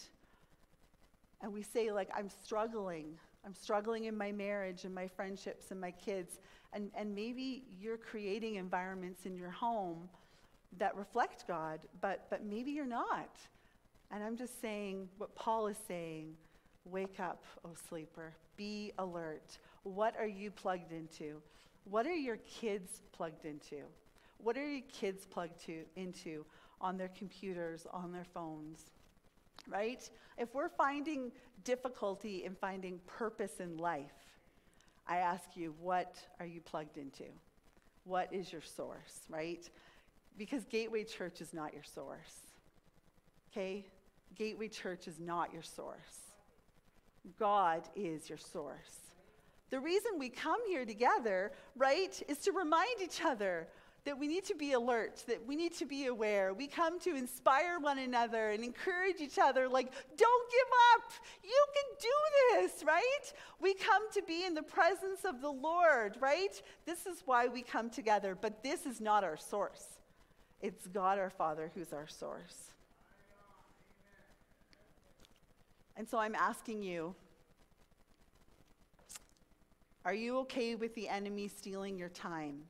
[1.41, 3.17] And we say, like, I'm struggling.
[3.45, 6.39] I'm struggling in my marriage and my friendships and my kids.
[6.71, 10.09] And, and maybe you're creating environments in your home
[10.79, 13.37] that reflect God, but, but maybe you're not.
[14.11, 16.35] And I'm just saying what Paul is saying
[16.85, 19.57] wake up, O oh sleeper, be alert.
[19.83, 21.41] What are you plugged into?
[21.85, 23.83] What are your kids plugged into?
[24.37, 26.45] What are your kids plugged to, into
[26.81, 28.91] on their computers, on their phones?
[29.69, 30.09] Right?
[30.37, 31.31] If we're finding
[31.63, 34.11] difficulty in finding purpose in life,
[35.07, 37.25] I ask you, what are you plugged into?
[38.05, 39.69] What is your source, right?
[40.37, 42.35] Because Gateway Church is not your source.
[43.51, 43.85] Okay?
[44.35, 46.33] Gateway Church is not your source.
[47.39, 49.11] God is your source.
[49.69, 53.67] The reason we come here together, right, is to remind each other
[54.05, 56.53] that we need to be alert, that we need to be aware.
[56.53, 61.11] We come to inspire one another and encourage each other, like, don't give up.
[61.43, 63.33] You can do this, right?
[63.61, 66.61] We come to be in the presence of the Lord, right?
[66.85, 69.85] This is why we come together, but this is not our source.
[70.61, 72.71] It's God our Father who's our source.
[75.95, 77.15] And so I'm asking you
[80.05, 82.63] are you okay with the enemy stealing your time?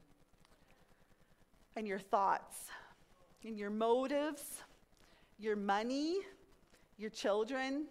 [1.75, 2.69] And your thoughts
[3.43, 4.61] and your motives,
[5.39, 6.17] your money,
[6.97, 7.85] your children,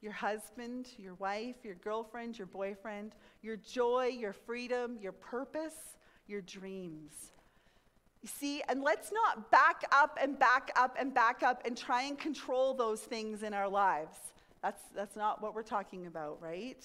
[0.00, 3.12] your husband, your wife, your girlfriend, your boyfriend,
[3.42, 5.96] your joy, your freedom, your purpose,
[6.26, 7.12] your dreams.
[8.22, 12.02] You see, and let's not back up and back up and back up and try
[12.02, 14.16] and control those things in our lives.
[14.62, 16.84] That's, that's not what we're talking about, right?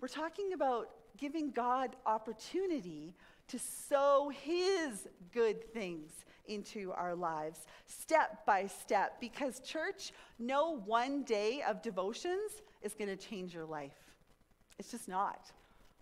[0.00, 3.14] We're talking about giving God opportunity
[3.48, 6.12] to sow His good things
[6.46, 13.08] into our lives, step by step, because, church, no one day of devotions is going
[13.08, 13.92] to change your life.
[14.78, 15.50] It's just not.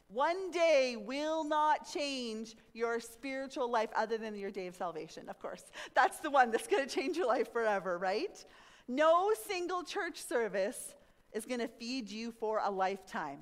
[0.09, 5.40] One day will not change your spiritual life other than your day of salvation, of
[5.40, 5.64] course.
[5.94, 8.44] That's the one that's going to change your life forever, right?
[8.86, 10.94] No single church service
[11.32, 13.40] is going to feed you for a lifetime.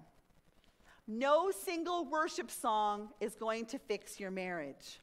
[1.07, 5.01] No single worship song is going to fix your marriage.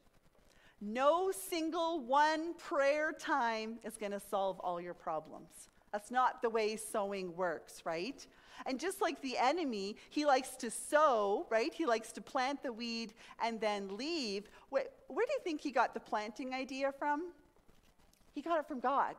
[0.80, 5.70] No single one prayer time is going to solve all your problems.
[5.92, 8.26] That's not the way sowing works, right?
[8.66, 11.72] And just like the enemy, he likes to sow, right?
[11.72, 14.48] He likes to plant the weed and then leave.
[14.70, 17.30] Where, where do you think he got the planting idea from?
[18.34, 19.14] He got it from God,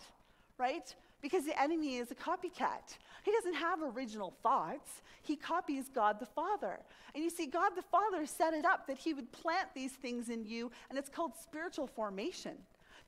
[0.57, 0.93] right?
[1.23, 2.97] Because the enemy is a copycat.
[3.23, 5.01] He doesn't have original thoughts.
[5.23, 6.79] He copies God the Father.
[7.15, 10.29] And you see, God the Father set it up that He would plant these things
[10.29, 12.57] in you, and it's called spiritual formation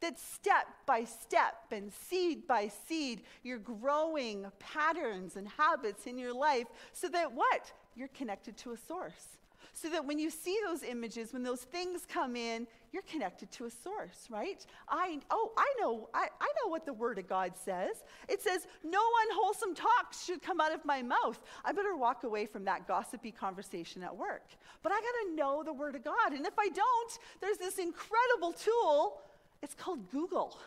[0.02, 6.34] that step by step and seed by seed, you're growing patterns and habits in your
[6.34, 7.72] life so that what?
[7.96, 9.38] You're connected to a source.
[9.78, 13.66] So that when you see those images, when those things come in, you're connected to
[13.66, 14.66] a source, right?
[14.88, 18.06] I oh, I know, I, I know what the word of God says.
[18.30, 21.42] It says, no unwholesome talk should come out of my mouth.
[21.66, 24.48] I better walk away from that gossipy conversation at work.
[24.82, 26.32] But I gotta know the word of God.
[26.32, 29.20] And if I don't, there's this incredible tool
[29.62, 30.58] it's called Google.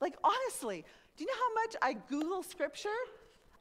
[0.00, 0.82] Like, honestly,
[1.16, 2.88] do you know how much I Google scripture?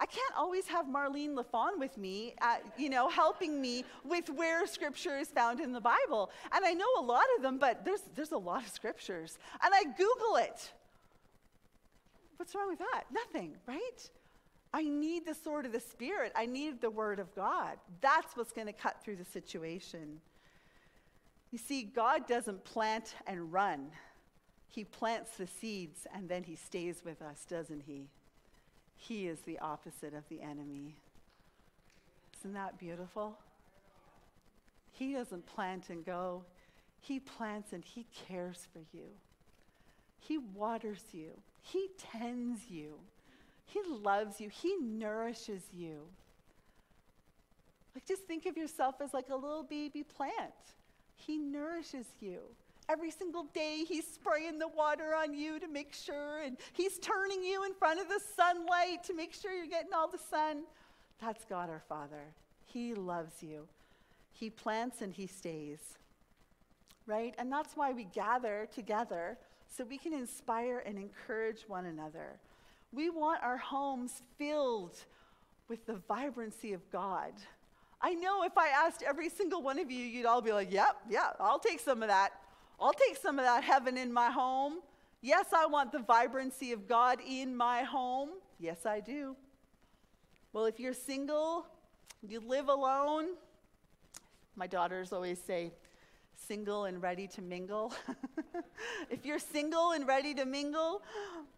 [0.04, 4.68] I can't always have Marlene LaFawn with me, at, you know, helping me with where
[4.68, 6.30] scripture is found in the Bible.
[6.52, 9.40] And I know a lot of them, but there's, there's a lot of scriptures.
[9.64, 10.74] And I Google it.
[12.36, 13.06] What's wrong with that?
[13.14, 14.10] Nothing, right?
[14.74, 16.34] I need the sword of the Spirit.
[16.36, 17.78] I need the Word of God.
[18.02, 20.20] That's what's going to cut through the situation.
[21.52, 23.88] You see, God doesn't plant and run.
[24.68, 28.10] He plants the seeds and then he stays with us, doesn't he?
[29.04, 30.96] He is the opposite of the enemy.
[32.40, 33.38] Isn't that beautiful?
[34.94, 36.44] He doesn't plant and go,
[37.02, 39.08] he plants and he cares for you.
[40.22, 41.32] He waters you,
[41.62, 42.94] he tends you,
[43.66, 46.04] he loves you, he nourishes you.
[47.94, 50.34] Like, just think of yourself as like a little baby plant.
[51.16, 52.40] He nourishes you.
[52.94, 57.44] Every single day, he's spraying the water on you to make sure, and he's turning
[57.44, 60.66] you in front of the sunlight to make sure you're getting all the sun.
[61.20, 62.22] That's God our Father.
[62.66, 63.68] He loves you.
[64.32, 65.80] He plants and he stays.
[67.08, 67.34] Right?
[67.40, 72.38] And that's why we gather together so we can inspire and encourage one another.
[72.92, 74.98] We want our homes filled
[75.68, 77.34] with the vibrancy of God.
[78.00, 80.98] I know if I asked every single one of you, you'd all be like, yep,
[81.10, 82.34] yeah, I'll take some of that.
[82.80, 84.80] I'll take some of that heaven in my home.
[85.22, 88.30] Yes, I want the vibrancy of God in my home.
[88.60, 89.36] Yes, I do.
[90.52, 91.66] Well, if you're single,
[92.28, 93.30] you live alone,
[94.56, 95.72] my daughters always say,
[96.48, 97.94] single and ready to mingle.
[99.10, 101.02] if you're single and ready to mingle,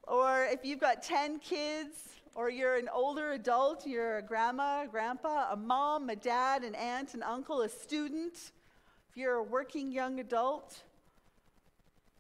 [0.04, 1.98] or if you've got 10 kids,
[2.36, 6.76] or you're an older adult, you're a grandma, a grandpa, a mom, a dad, an
[6.76, 8.34] aunt, an uncle, a student,
[9.10, 10.84] if you're a working young adult,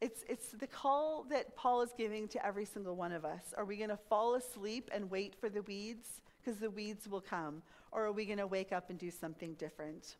[0.05, 3.55] it's, it's the call that Paul is giving to every single one of us.
[3.57, 6.21] Are we going to fall asleep and wait for the weeds?
[6.39, 7.63] Because the weeds will come.
[7.91, 10.17] Or are we going to wake up and do something different?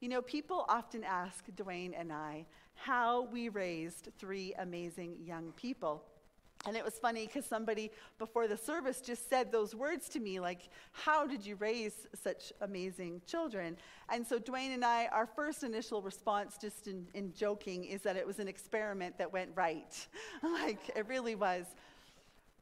[0.00, 6.02] You know, people often ask Dwayne and I how we raised three amazing young people.
[6.64, 10.38] And it was funny because somebody before the service just said those words to me,
[10.38, 13.76] like, How did you raise such amazing children?
[14.08, 18.16] And so Dwayne and I, our first initial response, just in, in joking, is that
[18.16, 20.06] it was an experiment that went right.
[20.42, 21.66] like, it really was.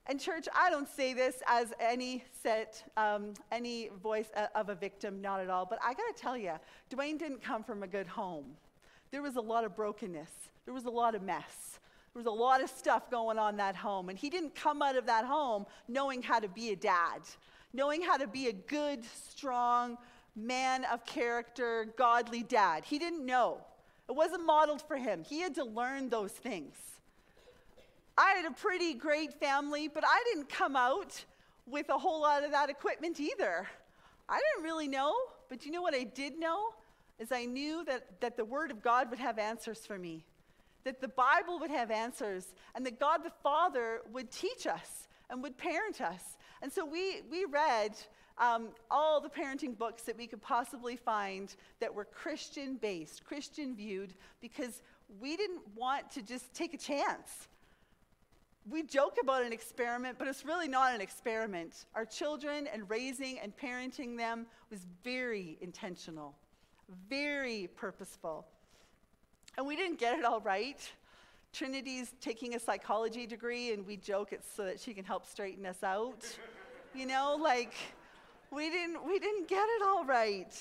[0.06, 5.20] And, church, I don't say this as any set, um, any voice of a victim,
[5.20, 5.66] not at all.
[5.66, 6.54] But I got to tell you,
[6.90, 8.46] Dwayne didn't come from a good home.
[9.10, 10.30] There was a lot of brokenness,
[10.64, 11.79] there was a lot of mess.
[12.12, 14.08] There was a lot of stuff going on that home.
[14.08, 17.20] And he didn't come out of that home knowing how to be a dad,
[17.72, 19.96] knowing how to be a good, strong,
[20.34, 22.84] man of character, godly dad.
[22.84, 23.60] He didn't know.
[24.08, 25.22] It wasn't modeled for him.
[25.22, 26.74] He had to learn those things.
[28.18, 31.24] I had a pretty great family, but I didn't come out
[31.64, 33.68] with a whole lot of that equipment either.
[34.28, 35.14] I didn't really know,
[35.48, 36.70] but you know what I did know?
[37.20, 40.24] Is I knew that, that the Word of God would have answers for me
[40.84, 45.42] that the Bible would have answers and that God the Father would teach us and
[45.42, 46.36] would parent us.
[46.62, 47.96] And so we, we read
[48.38, 53.76] um, all the parenting books that we could possibly find that were Christian based, Christian
[53.76, 54.82] viewed, because
[55.20, 57.48] we didn't want to just take a chance.
[58.68, 61.86] We joke about an experiment, but it's really not an experiment.
[61.94, 66.34] Our children and raising and parenting them was very intentional,
[67.08, 68.46] very purposeful.
[69.60, 70.80] And we didn't get it all right.
[71.52, 75.66] Trinity's taking a psychology degree, and we joke it's so that she can help straighten
[75.66, 76.24] us out.
[76.94, 77.74] you know, like
[78.50, 80.56] we didn't we didn't get it all right.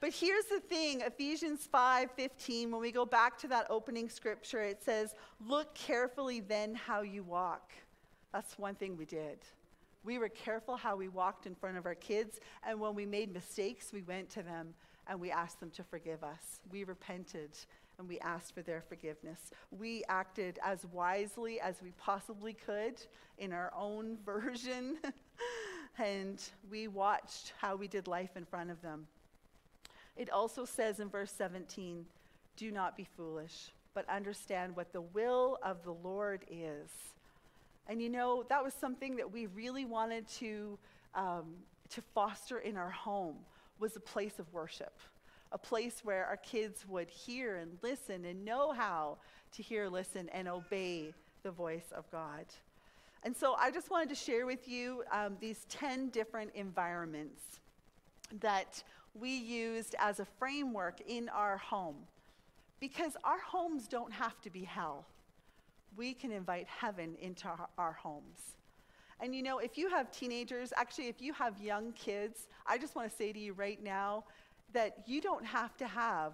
[0.00, 4.82] But here's the thing, Ephesians 5:15, when we go back to that opening scripture, it
[4.82, 5.14] says,
[5.46, 7.72] "Look carefully then how you walk."
[8.32, 9.40] That's one thing we did.
[10.02, 13.34] We were careful how we walked in front of our kids, and when we made
[13.34, 14.72] mistakes, we went to them
[15.06, 16.60] and we asked them to forgive us.
[16.70, 17.50] We repented
[17.98, 19.50] and we asked for their forgiveness.
[19.70, 23.02] We acted as wisely as we possibly could
[23.38, 24.98] in our own version,
[25.98, 29.06] and we watched how we did life in front of them.
[30.16, 32.04] It also says in verse 17,
[32.56, 36.90] do not be foolish, but understand what the will of the Lord is.
[37.88, 40.78] And you know, that was something that we really wanted to,
[41.14, 41.54] um,
[41.90, 43.36] to foster in our home
[43.78, 44.92] was a place of worship,
[45.52, 49.18] a place where our kids would hear and listen and know how
[49.52, 52.44] to hear, listen, and obey the voice of God.
[53.24, 57.42] And so I just wanted to share with you um, these 10 different environments
[58.40, 58.82] that
[59.14, 61.96] we used as a framework in our home.
[62.80, 65.04] Because our homes don't have to be hell.
[65.96, 68.54] We can invite heaven into our, our homes.
[69.20, 72.94] And you know, if you have teenagers, actually, if you have young kids, I just
[72.94, 74.24] want to say to you right now
[74.72, 76.32] that you don't have to have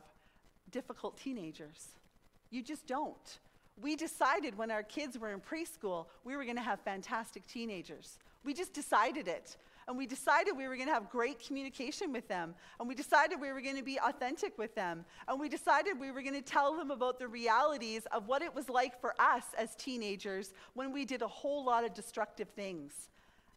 [0.71, 1.89] difficult teenagers.
[2.51, 3.39] You just don't.
[3.81, 8.19] We decided when our kids were in preschool, we were going to have fantastic teenagers.
[8.45, 9.57] We just decided it.
[9.87, 12.55] And we decided we were going to have great communication with them.
[12.81, 15.05] And we decided we were going to be authentic with them.
[15.29, 18.55] And we decided we were going to tell them about the realities of what it
[18.55, 23.11] was like for us as teenagers when we did a whole lot of destructive things.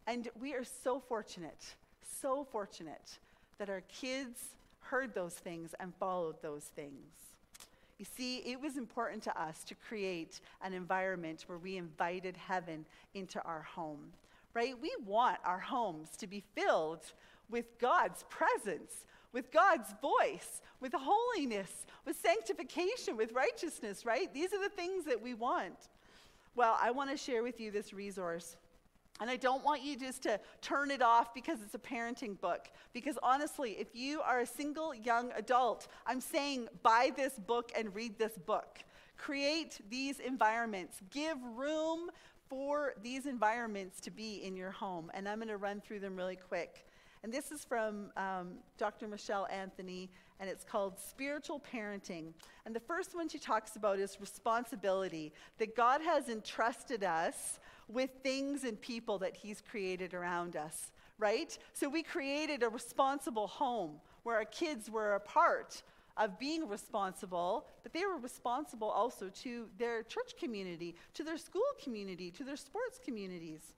[0.06, 1.74] And we are so fortunate,
[2.20, 3.18] so fortunate
[3.58, 4.40] that our kids
[4.90, 7.06] heard those things and followed those things.
[7.98, 12.86] You see, it was important to us to create an environment where we invited heaven
[13.14, 14.12] into our home
[14.58, 14.74] right?
[14.80, 17.04] We want our homes to be filled
[17.48, 24.32] with God's presence, with God's voice, with holiness, with sanctification, with righteousness, right?
[24.32, 25.88] These are the things that we want.
[26.56, 28.56] Well, I want to share with you this resource.
[29.20, 32.68] And I don't want you just to turn it off because it's a parenting book.
[32.92, 37.94] Because honestly, if you are a single young adult, I'm saying buy this book and
[37.94, 38.78] read this book.
[39.16, 41.00] Create these environments.
[41.10, 42.10] Give room
[42.48, 45.10] for these environments to be in your home.
[45.14, 46.86] And I'm going to run through them really quick.
[47.24, 49.08] And this is from um, Dr.
[49.08, 50.08] Michelle Anthony,
[50.38, 52.32] and it's called Spiritual Parenting.
[52.64, 57.58] And the first one she talks about is responsibility, that God has entrusted us
[57.88, 61.56] with things and people that He's created around us, right?
[61.72, 65.82] So we created a responsible home where our kids were a part
[66.16, 71.62] of being responsible, but they were responsible also to their church community, to their school
[71.82, 73.74] community, to their sports communities.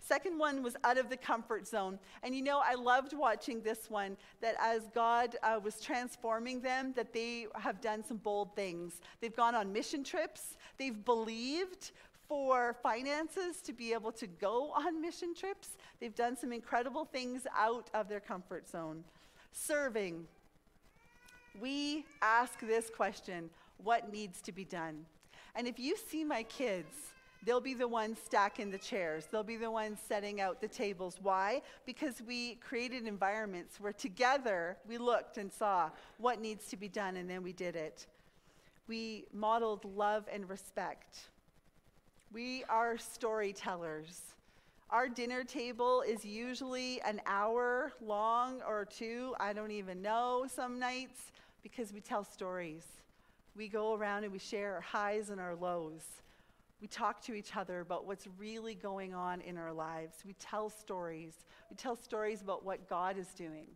[0.00, 1.98] Second one was out of the comfort zone.
[2.24, 6.92] And you know, I loved watching this one that as God uh, was transforming them,
[6.96, 9.00] that they have done some bold things.
[9.20, 11.92] They've gone on mission trips, they've believed
[12.32, 15.76] for finances to be able to go on mission trips.
[16.00, 19.04] They've done some incredible things out of their comfort zone.
[19.52, 20.24] Serving,
[21.60, 23.50] we ask this question
[23.84, 25.04] what needs to be done?
[25.54, 26.94] And if you see my kids,
[27.44, 29.28] they'll be the ones stacking the chairs.
[29.30, 31.18] They'll be the ones setting out the tables.
[31.20, 31.60] Why?
[31.84, 37.18] Because we created environments where together we looked and saw what needs to be done,
[37.18, 38.06] and then we did it.
[38.88, 41.28] We modeled love and respect.
[42.32, 44.34] We are storytellers.
[44.88, 50.78] Our dinner table is usually an hour long or two, I don't even know some
[50.78, 52.86] nights because we tell stories.
[53.54, 56.00] We go around and we share our highs and our lows.
[56.80, 60.16] We talk to each other about what's really going on in our lives.
[60.24, 61.34] We tell stories.
[61.68, 63.66] We tell stories about what God is doing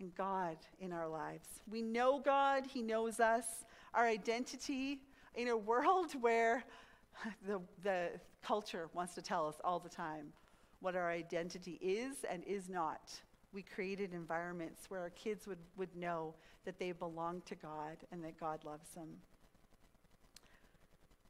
[0.00, 1.48] and God in our lives.
[1.70, 3.44] We know God, He knows us.
[3.92, 5.00] Our identity
[5.34, 6.64] in a world where
[7.46, 8.08] the, the
[8.42, 10.32] culture wants to tell us all the time
[10.80, 13.20] what our identity is and is not
[13.54, 16.34] we created environments where our kids would, would know
[16.64, 19.08] that they belong to God and that God loves them.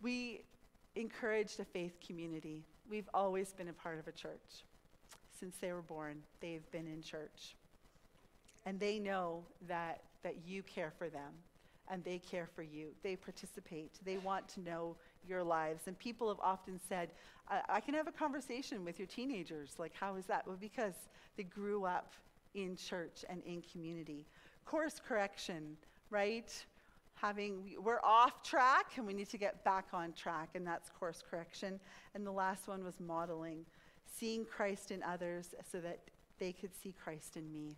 [0.00, 0.40] We
[0.96, 2.64] encouraged a faith community.
[2.90, 4.64] We've always been a part of a church.
[5.38, 7.56] Since they were born, they've been in church.
[8.64, 11.32] And they know that, that you care for them
[11.90, 12.88] and they care for you.
[13.02, 13.92] They participate.
[14.04, 14.96] They want to know
[15.28, 15.84] your lives.
[15.86, 17.10] And people have often said,
[17.48, 19.74] I, I can have a conversation with your teenagers.
[19.78, 20.46] Like, how is that?
[20.46, 20.94] Well, because
[21.36, 22.12] they grew up
[22.54, 24.26] in church and in community.
[24.64, 25.76] Course correction,
[26.10, 26.52] right?
[27.14, 31.22] Having, we're off track and we need to get back on track, and that's course
[31.28, 31.80] correction.
[32.14, 33.64] And the last one was modeling,
[34.06, 35.98] seeing Christ in others so that
[36.38, 37.76] they could see Christ in me.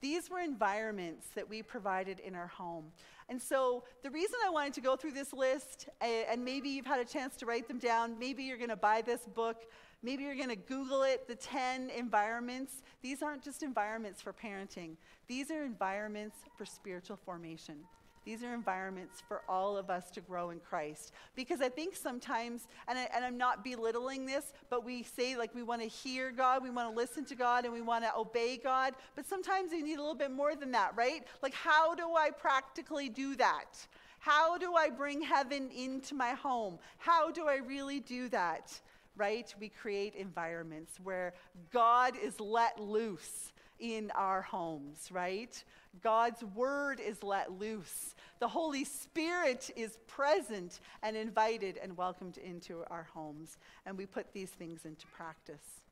[0.00, 2.92] These were environments that we provided in our home.
[3.28, 7.00] And so, the reason I wanted to go through this list, and maybe you've had
[7.00, 9.66] a chance to write them down, maybe you're going to buy this book,
[10.02, 12.82] maybe you're going to Google it, the 10 environments.
[13.02, 14.96] These aren't just environments for parenting,
[15.26, 17.76] these are environments for spiritual formation.
[18.24, 21.12] These are environments for all of us to grow in Christ.
[21.34, 25.62] Because I think sometimes, and, I, I'm not belittling this, but we say like we
[25.62, 28.56] want to hear God, we want to listen to God, and we want to obey
[28.56, 28.94] God.
[29.16, 31.24] But sometimes we need a little bit more than that, right?
[31.42, 33.86] Like, how do I practically do that?
[34.18, 36.78] How do I bring heaven into my home?
[36.98, 38.78] How do I really do that?
[39.16, 39.52] Right?
[39.58, 41.34] We create environments where
[41.72, 45.62] God is let loose in our homes, right?
[46.02, 48.14] God's word is let loose.
[48.40, 53.56] The Holy Spirit is present and invited and welcomed into our homes.
[53.86, 55.82] And we put these things into practice.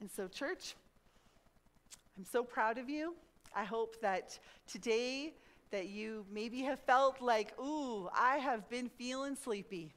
[0.00, 0.74] And so, church,
[2.16, 3.14] I'm so proud of you.
[3.54, 5.32] I hope that today
[5.70, 9.92] that you maybe have felt like, ooh, I have been feeling sleepy.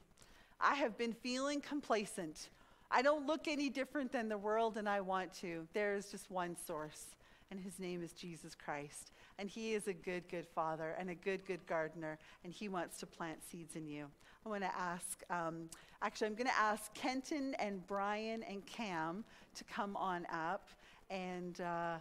[0.60, 2.50] I have been feeling complacent.
[2.90, 5.66] I don't look any different than the world, and I want to.
[5.72, 7.14] There is just one source,
[7.50, 9.12] and his name is Jesus Christ.
[9.38, 12.98] And he is a good, good father and a good, good gardener, and he wants
[13.00, 14.06] to plant seeds in you.
[14.44, 15.68] I want to ask, um,
[16.02, 19.24] actually, I'm going to ask Kenton and Brian and Cam
[19.54, 20.68] to come on up,
[21.10, 21.96] and uh,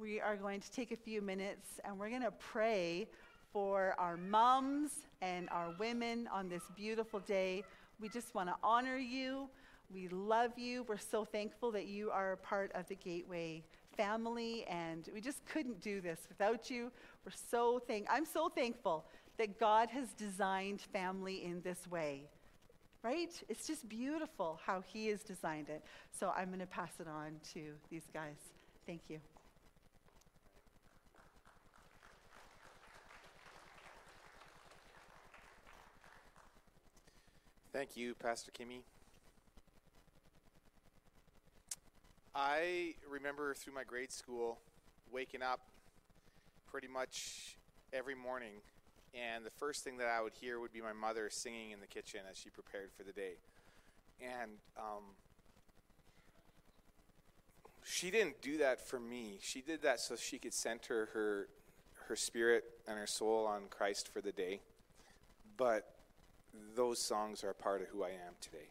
[0.00, 3.06] we are going to take a few minutes and we're going to pray
[3.52, 7.62] for our moms and our women on this beautiful day.
[8.00, 9.50] We just want to honor you.
[9.92, 10.84] We love you.
[10.84, 13.64] We're so thankful that you are a part of the Gateway
[13.96, 16.92] family, and we just couldn't do this without you.
[17.24, 18.06] We're so thank.
[18.08, 19.04] I'm so thankful
[19.36, 22.28] that God has designed family in this way.
[23.02, 23.32] Right?
[23.48, 25.82] It's just beautiful how He has designed it.
[26.18, 28.36] So I'm going to pass it on to these guys.
[28.86, 29.18] Thank you.
[37.72, 38.82] Thank you, Pastor Kimmy.
[42.42, 44.60] I remember through my grade school
[45.12, 45.60] waking up
[46.70, 47.58] pretty much
[47.92, 48.62] every morning,
[49.12, 51.86] and the first thing that I would hear would be my mother singing in the
[51.86, 53.32] kitchen as she prepared for the day.
[54.22, 55.02] And um,
[57.84, 59.36] she didn't do that for me.
[59.42, 61.48] She did that so she could center her
[62.08, 64.62] her spirit and her soul on Christ for the day.
[65.58, 65.94] But
[66.74, 68.70] those songs are a part of who I am today.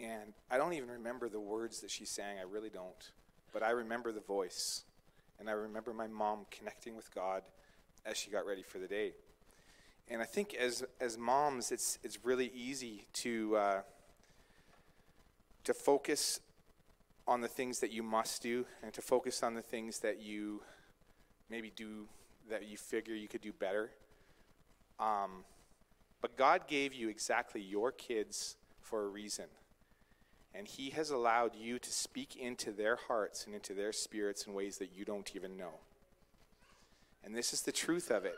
[0.00, 3.10] And I don't even remember the words that she sang, I really don't.
[3.52, 4.84] But I remember the voice.
[5.40, 7.42] And I remember my mom connecting with God
[8.04, 9.12] as she got ready for the day.
[10.10, 13.80] And I think as, as moms, it's, it's really easy to, uh,
[15.64, 16.40] to focus
[17.26, 20.62] on the things that you must do and to focus on the things that you
[21.50, 22.06] maybe do
[22.48, 23.90] that you figure you could do better.
[24.98, 25.44] Um,
[26.22, 29.44] but God gave you exactly your kids for a reason.
[30.58, 34.54] And He has allowed you to speak into their hearts and into their spirits in
[34.54, 35.74] ways that you don't even know.
[37.24, 38.34] And this is the truth of it.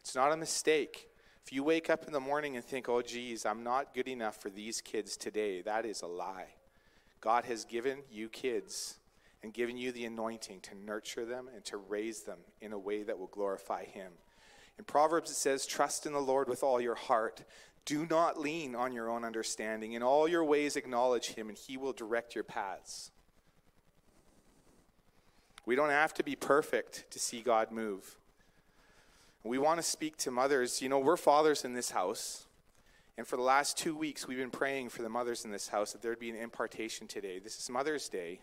[0.00, 1.06] It's not a mistake.
[1.46, 4.42] If you wake up in the morning and think, oh, geez, I'm not good enough
[4.42, 6.48] for these kids today, that is a lie.
[7.20, 8.96] God has given you kids
[9.40, 13.04] and given you the anointing to nurture them and to raise them in a way
[13.04, 14.10] that will glorify Him.
[14.78, 17.44] In Proverbs, it says, Trust in the Lord with all your heart.
[17.84, 19.92] Do not lean on your own understanding.
[19.92, 23.10] In all your ways, acknowledge Him, and He will direct your paths.
[25.64, 28.16] We don't have to be perfect to see God move.
[29.44, 30.80] We want to speak to mothers.
[30.80, 32.46] You know, we're fathers in this house.
[33.18, 35.92] And for the last two weeks, we've been praying for the mothers in this house
[35.92, 37.38] that there'd be an impartation today.
[37.38, 38.40] This is Mother's Day.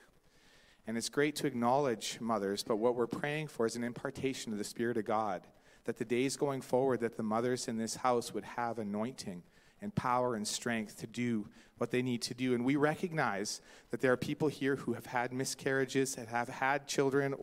[0.86, 4.58] And it's great to acknowledge mothers, but what we're praying for is an impartation of
[4.58, 5.42] the Spirit of God
[5.90, 9.42] that the days going forward that the mothers in this house would have anointing
[9.82, 12.54] and power and strength to do what they need to do.
[12.54, 13.60] And we recognize
[13.90, 17.34] that there are people here who have had miscarriages, and have had children,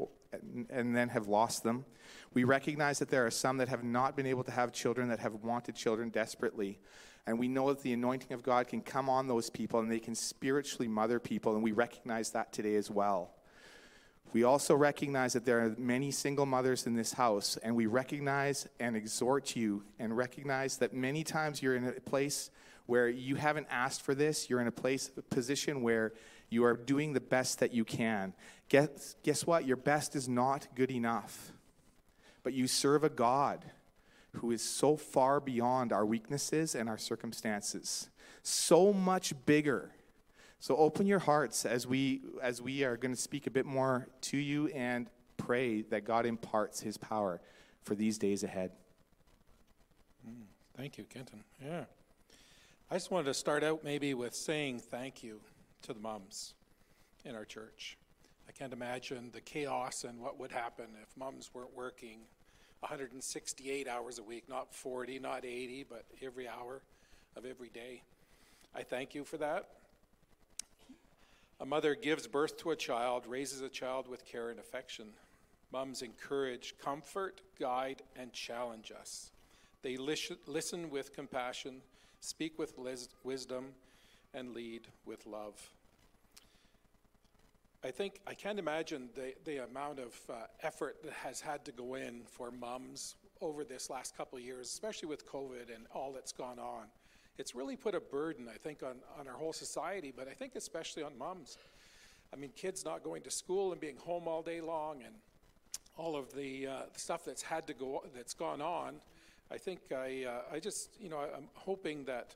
[0.71, 1.85] and then have lost them.
[2.35, 5.19] We recognize that there are some that have not been able to have children, that
[5.19, 6.79] have wanted children desperately.
[7.27, 9.99] And we know that the anointing of God can come on those people and they
[9.99, 13.33] can spiritually mother people, and we recognize that today as well.
[14.33, 18.69] We also recognize that there are many single mothers in this house, and we recognize
[18.79, 22.51] and exhort you and recognize that many times you're in a place
[22.87, 24.49] where you haven't asked for this.
[24.51, 26.13] You're in a place, a position where
[26.51, 28.33] you are doing the best that you can.
[28.69, 29.67] Guess, guess what?
[29.67, 31.53] Your best is not good enough.
[32.43, 33.65] But you serve a God
[34.33, 38.09] who is so far beyond our weaknesses and our circumstances,
[38.43, 39.91] so much bigger
[40.67, 44.09] so open your hearts as we as we are going to speak a bit more
[44.21, 47.41] to you and pray that God imparts his power
[47.85, 48.73] for these days ahead.
[50.29, 50.47] Mm,
[50.77, 51.45] thank you, Kenton.
[51.65, 51.85] Yeah.
[52.91, 55.39] I just wanted to start out maybe with saying thank you
[55.83, 56.55] to the moms
[57.25, 57.97] in our church.
[58.49, 62.23] I can't imagine the chaos and what would happen if moms weren't working
[62.81, 66.83] 168 hours a week, not 40, not 80, but every hour
[67.37, 68.03] of every day.
[68.75, 69.69] I thank you for that.
[71.59, 75.07] A mother gives birth to a child, raises a child with care and affection.
[75.73, 79.31] Moms encourage, comfort, guide, and challenge us.
[79.83, 81.81] They listen with compassion,
[82.21, 82.75] speak with
[83.25, 83.67] wisdom,
[84.35, 85.55] and lead with love.
[87.83, 91.73] I think I can't imagine the, the amount of uh, effort that has had to
[91.73, 96.13] go in for moms over this last couple of years, especially with COVID and all
[96.13, 96.87] that's gone on
[97.39, 100.57] it's really put a burden, I think, on, on our whole society, but I think
[100.57, 101.59] especially on moms.
[102.33, 105.15] I mean, kids not going to school and being home all day long and
[105.97, 108.97] all of the uh, stuff that's had to go, that's gone on.
[109.51, 112.35] I think I, uh, I just, you know, I'm hoping that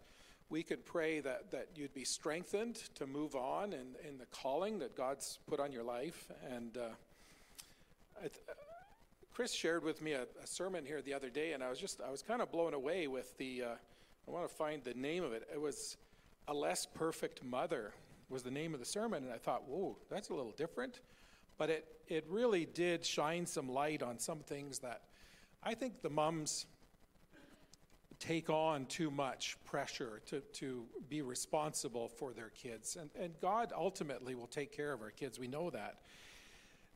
[0.48, 4.78] we could pray that, that you'd be strengthened to move on in, in the calling
[4.80, 6.28] that God's put on your life.
[6.50, 6.88] And uh,
[8.20, 8.32] th-
[9.32, 12.00] Chris shared with me a, a, sermon here the other day, and I was just,
[12.00, 13.66] I was kind of blown away with the, uh,
[14.30, 15.48] I want to find the name of it.
[15.52, 15.96] It was
[16.46, 17.94] A Less Perfect Mother
[18.28, 21.00] was the name of the sermon, and I thought, whoa, that's a little different.
[21.58, 25.02] But it, it really did shine some light on some things that
[25.64, 26.66] I think the mums
[28.20, 32.96] take on too much pressure to, to be responsible for their kids.
[33.00, 35.40] And, and God ultimately will take care of our kids.
[35.40, 35.96] We know that.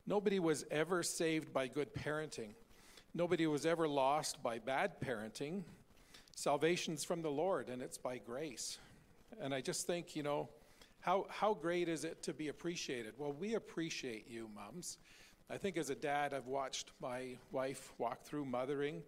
[0.07, 2.51] Nobody was ever saved by good parenting.
[3.13, 5.63] Nobody was ever lost by bad parenting.
[6.35, 8.77] Salvation's from the Lord, and it's by grace.
[9.41, 10.49] And I just think, you know,
[10.99, 13.13] how, how great is it to be appreciated?
[13.17, 14.97] Well, we appreciate you, mums.
[15.49, 19.01] I think as a dad, I've watched my wife walk through mothering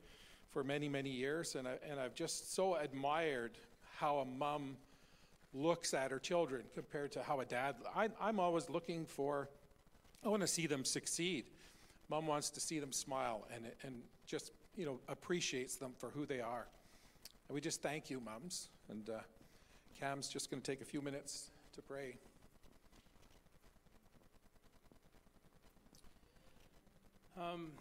[0.51, 3.57] for many, many years, and, I, and I've just so admired
[3.97, 4.77] how a mom
[5.53, 7.75] looks at her children compared to how a dad.
[7.95, 9.49] I, I'm always looking for,
[10.23, 11.45] I want to see them succeed.
[12.09, 16.25] Mom wants to see them smile and, and just, you know, appreciates them for who
[16.25, 16.67] they are.
[17.47, 18.69] And we just thank you, mums.
[18.89, 19.19] And uh,
[19.99, 22.17] Cam's just going to take a few minutes to pray.
[27.39, 27.71] Um,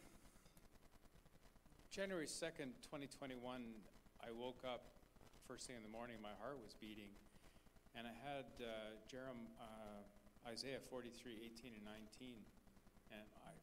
[1.91, 3.63] January 2nd, 2021,
[4.23, 4.83] I woke up
[5.49, 7.09] first thing in the morning, my heart was beating,
[7.95, 11.85] and I had uh, Jerem, uh, Isaiah 43, 18, and
[12.21, 12.35] 19,
[13.13, 13.55] and I,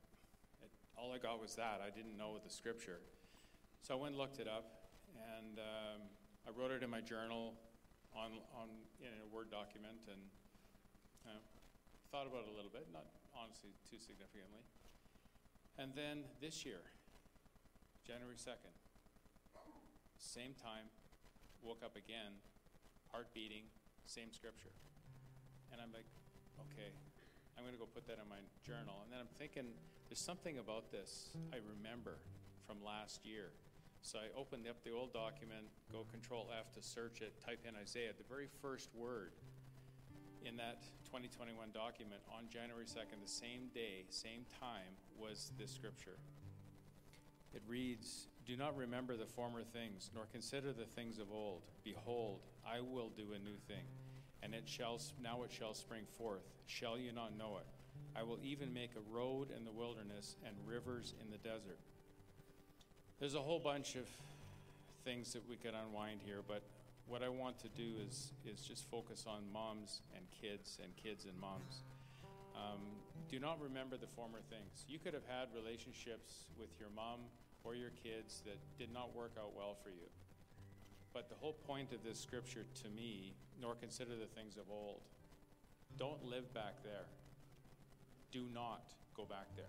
[0.64, 1.84] it, all I got was that.
[1.86, 3.00] I didn't know the scripture.
[3.82, 4.83] So I went and looked it up,
[5.18, 6.00] and um,
[6.48, 7.54] I wrote it in my journal
[8.16, 8.70] on, on
[9.02, 10.22] in a Word document and
[11.26, 11.42] uh,
[12.12, 14.62] thought about it a little bit, not honestly too significantly.
[15.78, 16.86] And then this year,
[18.06, 18.74] January 2nd,
[20.18, 20.88] same time,
[21.62, 22.38] woke up again,
[23.12, 23.66] heart beating,
[24.06, 24.74] same scripture.
[25.72, 26.06] And I'm like,
[26.70, 26.94] okay,
[27.58, 29.02] I'm going to go put that in my journal.
[29.04, 29.74] And then I'm thinking,
[30.10, 32.22] there's something about this I remember
[32.68, 33.50] from last year
[34.04, 37.74] so I opened up the old document, go Control F to search it, type in
[37.76, 38.12] Isaiah.
[38.16, 39.32] The very first word
[40.44, 46.20] in that 2021 document on January 2nd, the same day, same time, was this scripture.
[47.54, 51.62] It reads, Do not remember the former things, nor consider the things of old.
[51.86, 53.88] Behold, I will do a new thing,
[54.42, 56.44] and it shall now it shall spring forth.
[56.66, 57.68] Shall you not know it?
[58.20, 61.80] I will even make a road in the wilderness and rivers in the desert.
[63.20, 64.06] There's a whole bunch of
[65.06, 66.62] things that we could unwind here, but
[67.08, 71.26] what I want to do is is just focus on moms and kids and kids
[71.26, 71.84] and moms.
[72.56, 72.80] Um,
[73.30, 74.86] do not remember the former things.
[74.88, 77.20] You could have had relationships with your mom
[77.64, 80.08] or your kids that did not work out well for you.
[81.14, 85.02] But the whole point of this scripture to me, nor consider the things of old.
[85.98, 87.06] Don't live back there.
[88.32, 89.66] Do not go back there.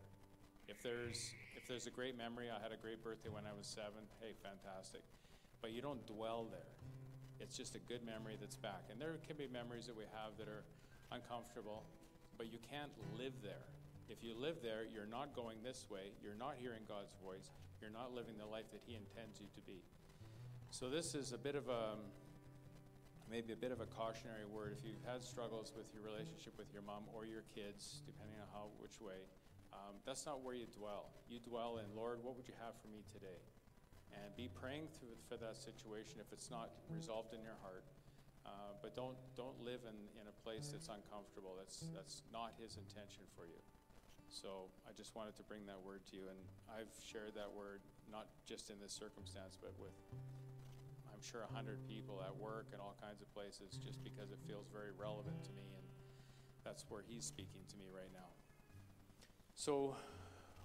[0.68, 3.66] If there's if there's a great memory, I had a great birthday when I was
[3.66, 5.00] seven, hey, fantastic.
[5.62, 6.76] But you don't dwell there.
[7.40, 8.84] It's just a good memory that's back.
[8.92, 10.64] And there can be memories that we have that are
[11.10, 11.84] uncomfortable,
[12.36, 13.64] but you can't live there.
[14.08, 17.48] If you live there, you're not going this way, you're not hearing God's voice,
[17.80, 19.80] you're not living the life that He intends you to be.
[20.68, 21.96] So, this is a bit of a
[23.30, 24.76] maybe a bit of a cautionary word.
[24.76, 28.48] If you've had struggles with your relationship with your mom or your kids, depending on
[28.52, 29.24] how which way,
[29.74, 31.10] um, that's not where you dwell.
[31.26, 33.42] You dwell in, Lord, what would you have for me today?
[34.14, 37.82] And be praying through, for that situation if it's not resolved in your heart.
[38.46, 41.56] Uh, but don't don't live in, in a place that's uncomfortable.
[41.56, 43.58] That's that's not His intention for you.
[44.28, 47.80] So I just wanted to bring that word to you, and I've shared that word
[48.12, 49.96] not just in this circumstance, but with
[51.08, 54.38] I'm sure a hundred people at work and all kinds of places, just because it
[54.44, 55.86] feels very relevant to me, and
[56.62, 58.28] that's where He's speaking to me right now.
[59.56, 59.94] So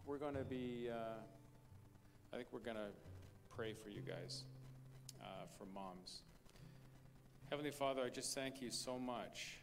[0.07, 0.89] we're going to be.
[0.91, 1.19] Uh,
[2.33, 2.89] I think we're going to
[3.55, 4.43] pray for you guys,
[5.21, 6.21] uh, for moms.
[7.49, 9.59] Heavenly Father, I just thank you so much,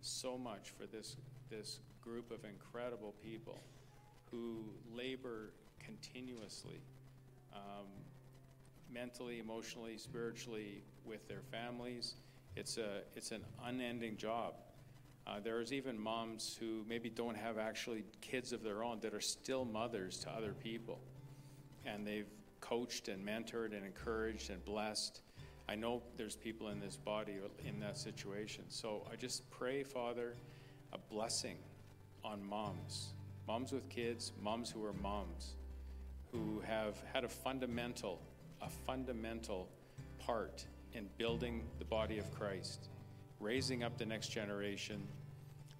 [0.00, 1.16] so much for this,
[1.50, 3.60] this group of incredible people
[4.30, 5.50] who labor
[5.84, 6.80] continuously,
[7.52, 7.86] um,
[8.92, 12.14] mentally, emotionally, spiritually, with their families.
[12.56, 14.54] It's, a, it's an unending job.
[15.26, 19.20] Uh, there's even moms who maybe don't have actually kids of their own that are
[19.20, 20.98] still mothers to other people.
[21.86, 22.28] And they've
[22.60, 25.20] coached and mentored and encouraged and blessed.
[25.68, 28.64] I know there's people in this body in that situation.
[28.68, 30.34] So I just pray, Father,
[30.92, 31.56] a blessing
[32.24, 33.14] on moms,
[33.46, 35.54] moms with kids, moms who are moms,
[36.32, 38.20] who have had a fundamental,
[38.62, 39.68] a fundamental
[40.18, 42.88] part in building the body of Christ,
[43.40, 45.02] raising up the next generation,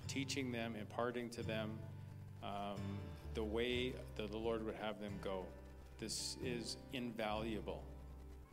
[0.09, 1.71] teaching them, imparting to them
[2.43, 2.81] um,
[3.35, 5.45] the way that the Lord would have them go.
[5.99, 7.83] This is invaluable.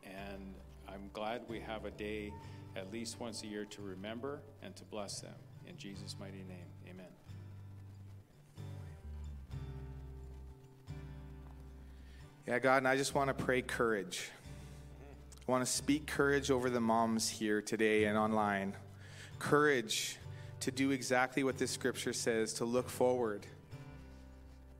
[0.03, 0.53] And
[0.87, 2.33] I'm glad we have a day
[2.75, 5.33] at least once a year to remember and to bless them.
[5.67, 7.05] In Jesus' mighty name, amen.
[12.45, 14.29] Yeah, God, and I just want to pray courage.
[15.47, 18.73] I want to speak courage over the moms here today and online.
[19.39, 20.17] Courage
[20.61, 23.45] to do exactly what this scripture says, to look forward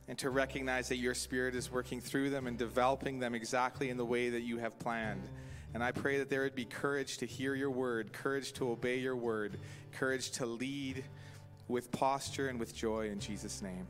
[0.08, 3.98] and to recognize that your spirit is working through them and developing them exactly in
[3.98, 5.24] the way that you have planned.
[5.74, 9.00] And I pray that there would be courage to hear your word, courage to obey
[9.00, 9.60] your word,
[9.92, 11.04] courage to lead
[11.68, 13.86] with posture and with joy in Jesus' name.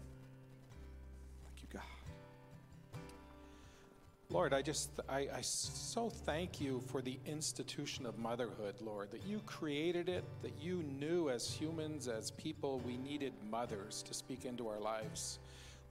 [4.29, 9.25] Lord, I just, I, I so thank you for the institution of motherhood, Lord, that
[9.25, 14.43] you created it, that you knew as humans, as people, we needed mothers to speak
[14.43, 15.39] into our lives.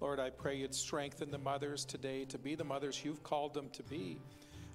[0.02, 3.70] Lord, I pray you'd strengthen the mothers today to be the mothers you've called them
[3.70, 4.18] to be.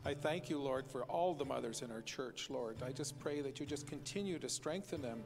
[0.03, 2.77] I thank you, Lord, for all the mothers in our church, Lord.
[2.83, 5.19] I just pray that you just continue to strengthen them.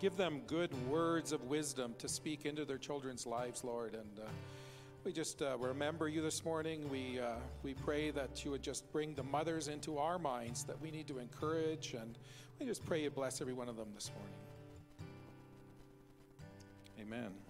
[0.00, 3.92] Give them good words of wisdom to speak into their children's lives, Lord.
[3.92, 4.30] And uh,
[5.04, 6.88] we just uh, remember you this morning.
[6.90, 10.80] We, uh, we pray that you would just bring the mothers into our minds that
[10.80, 11.94] we need to encourage.
[11.94, 12.18] And
[12.58, 14.34] we just pray you bless every one of them this morning.
[17.00, 17.49] Amen.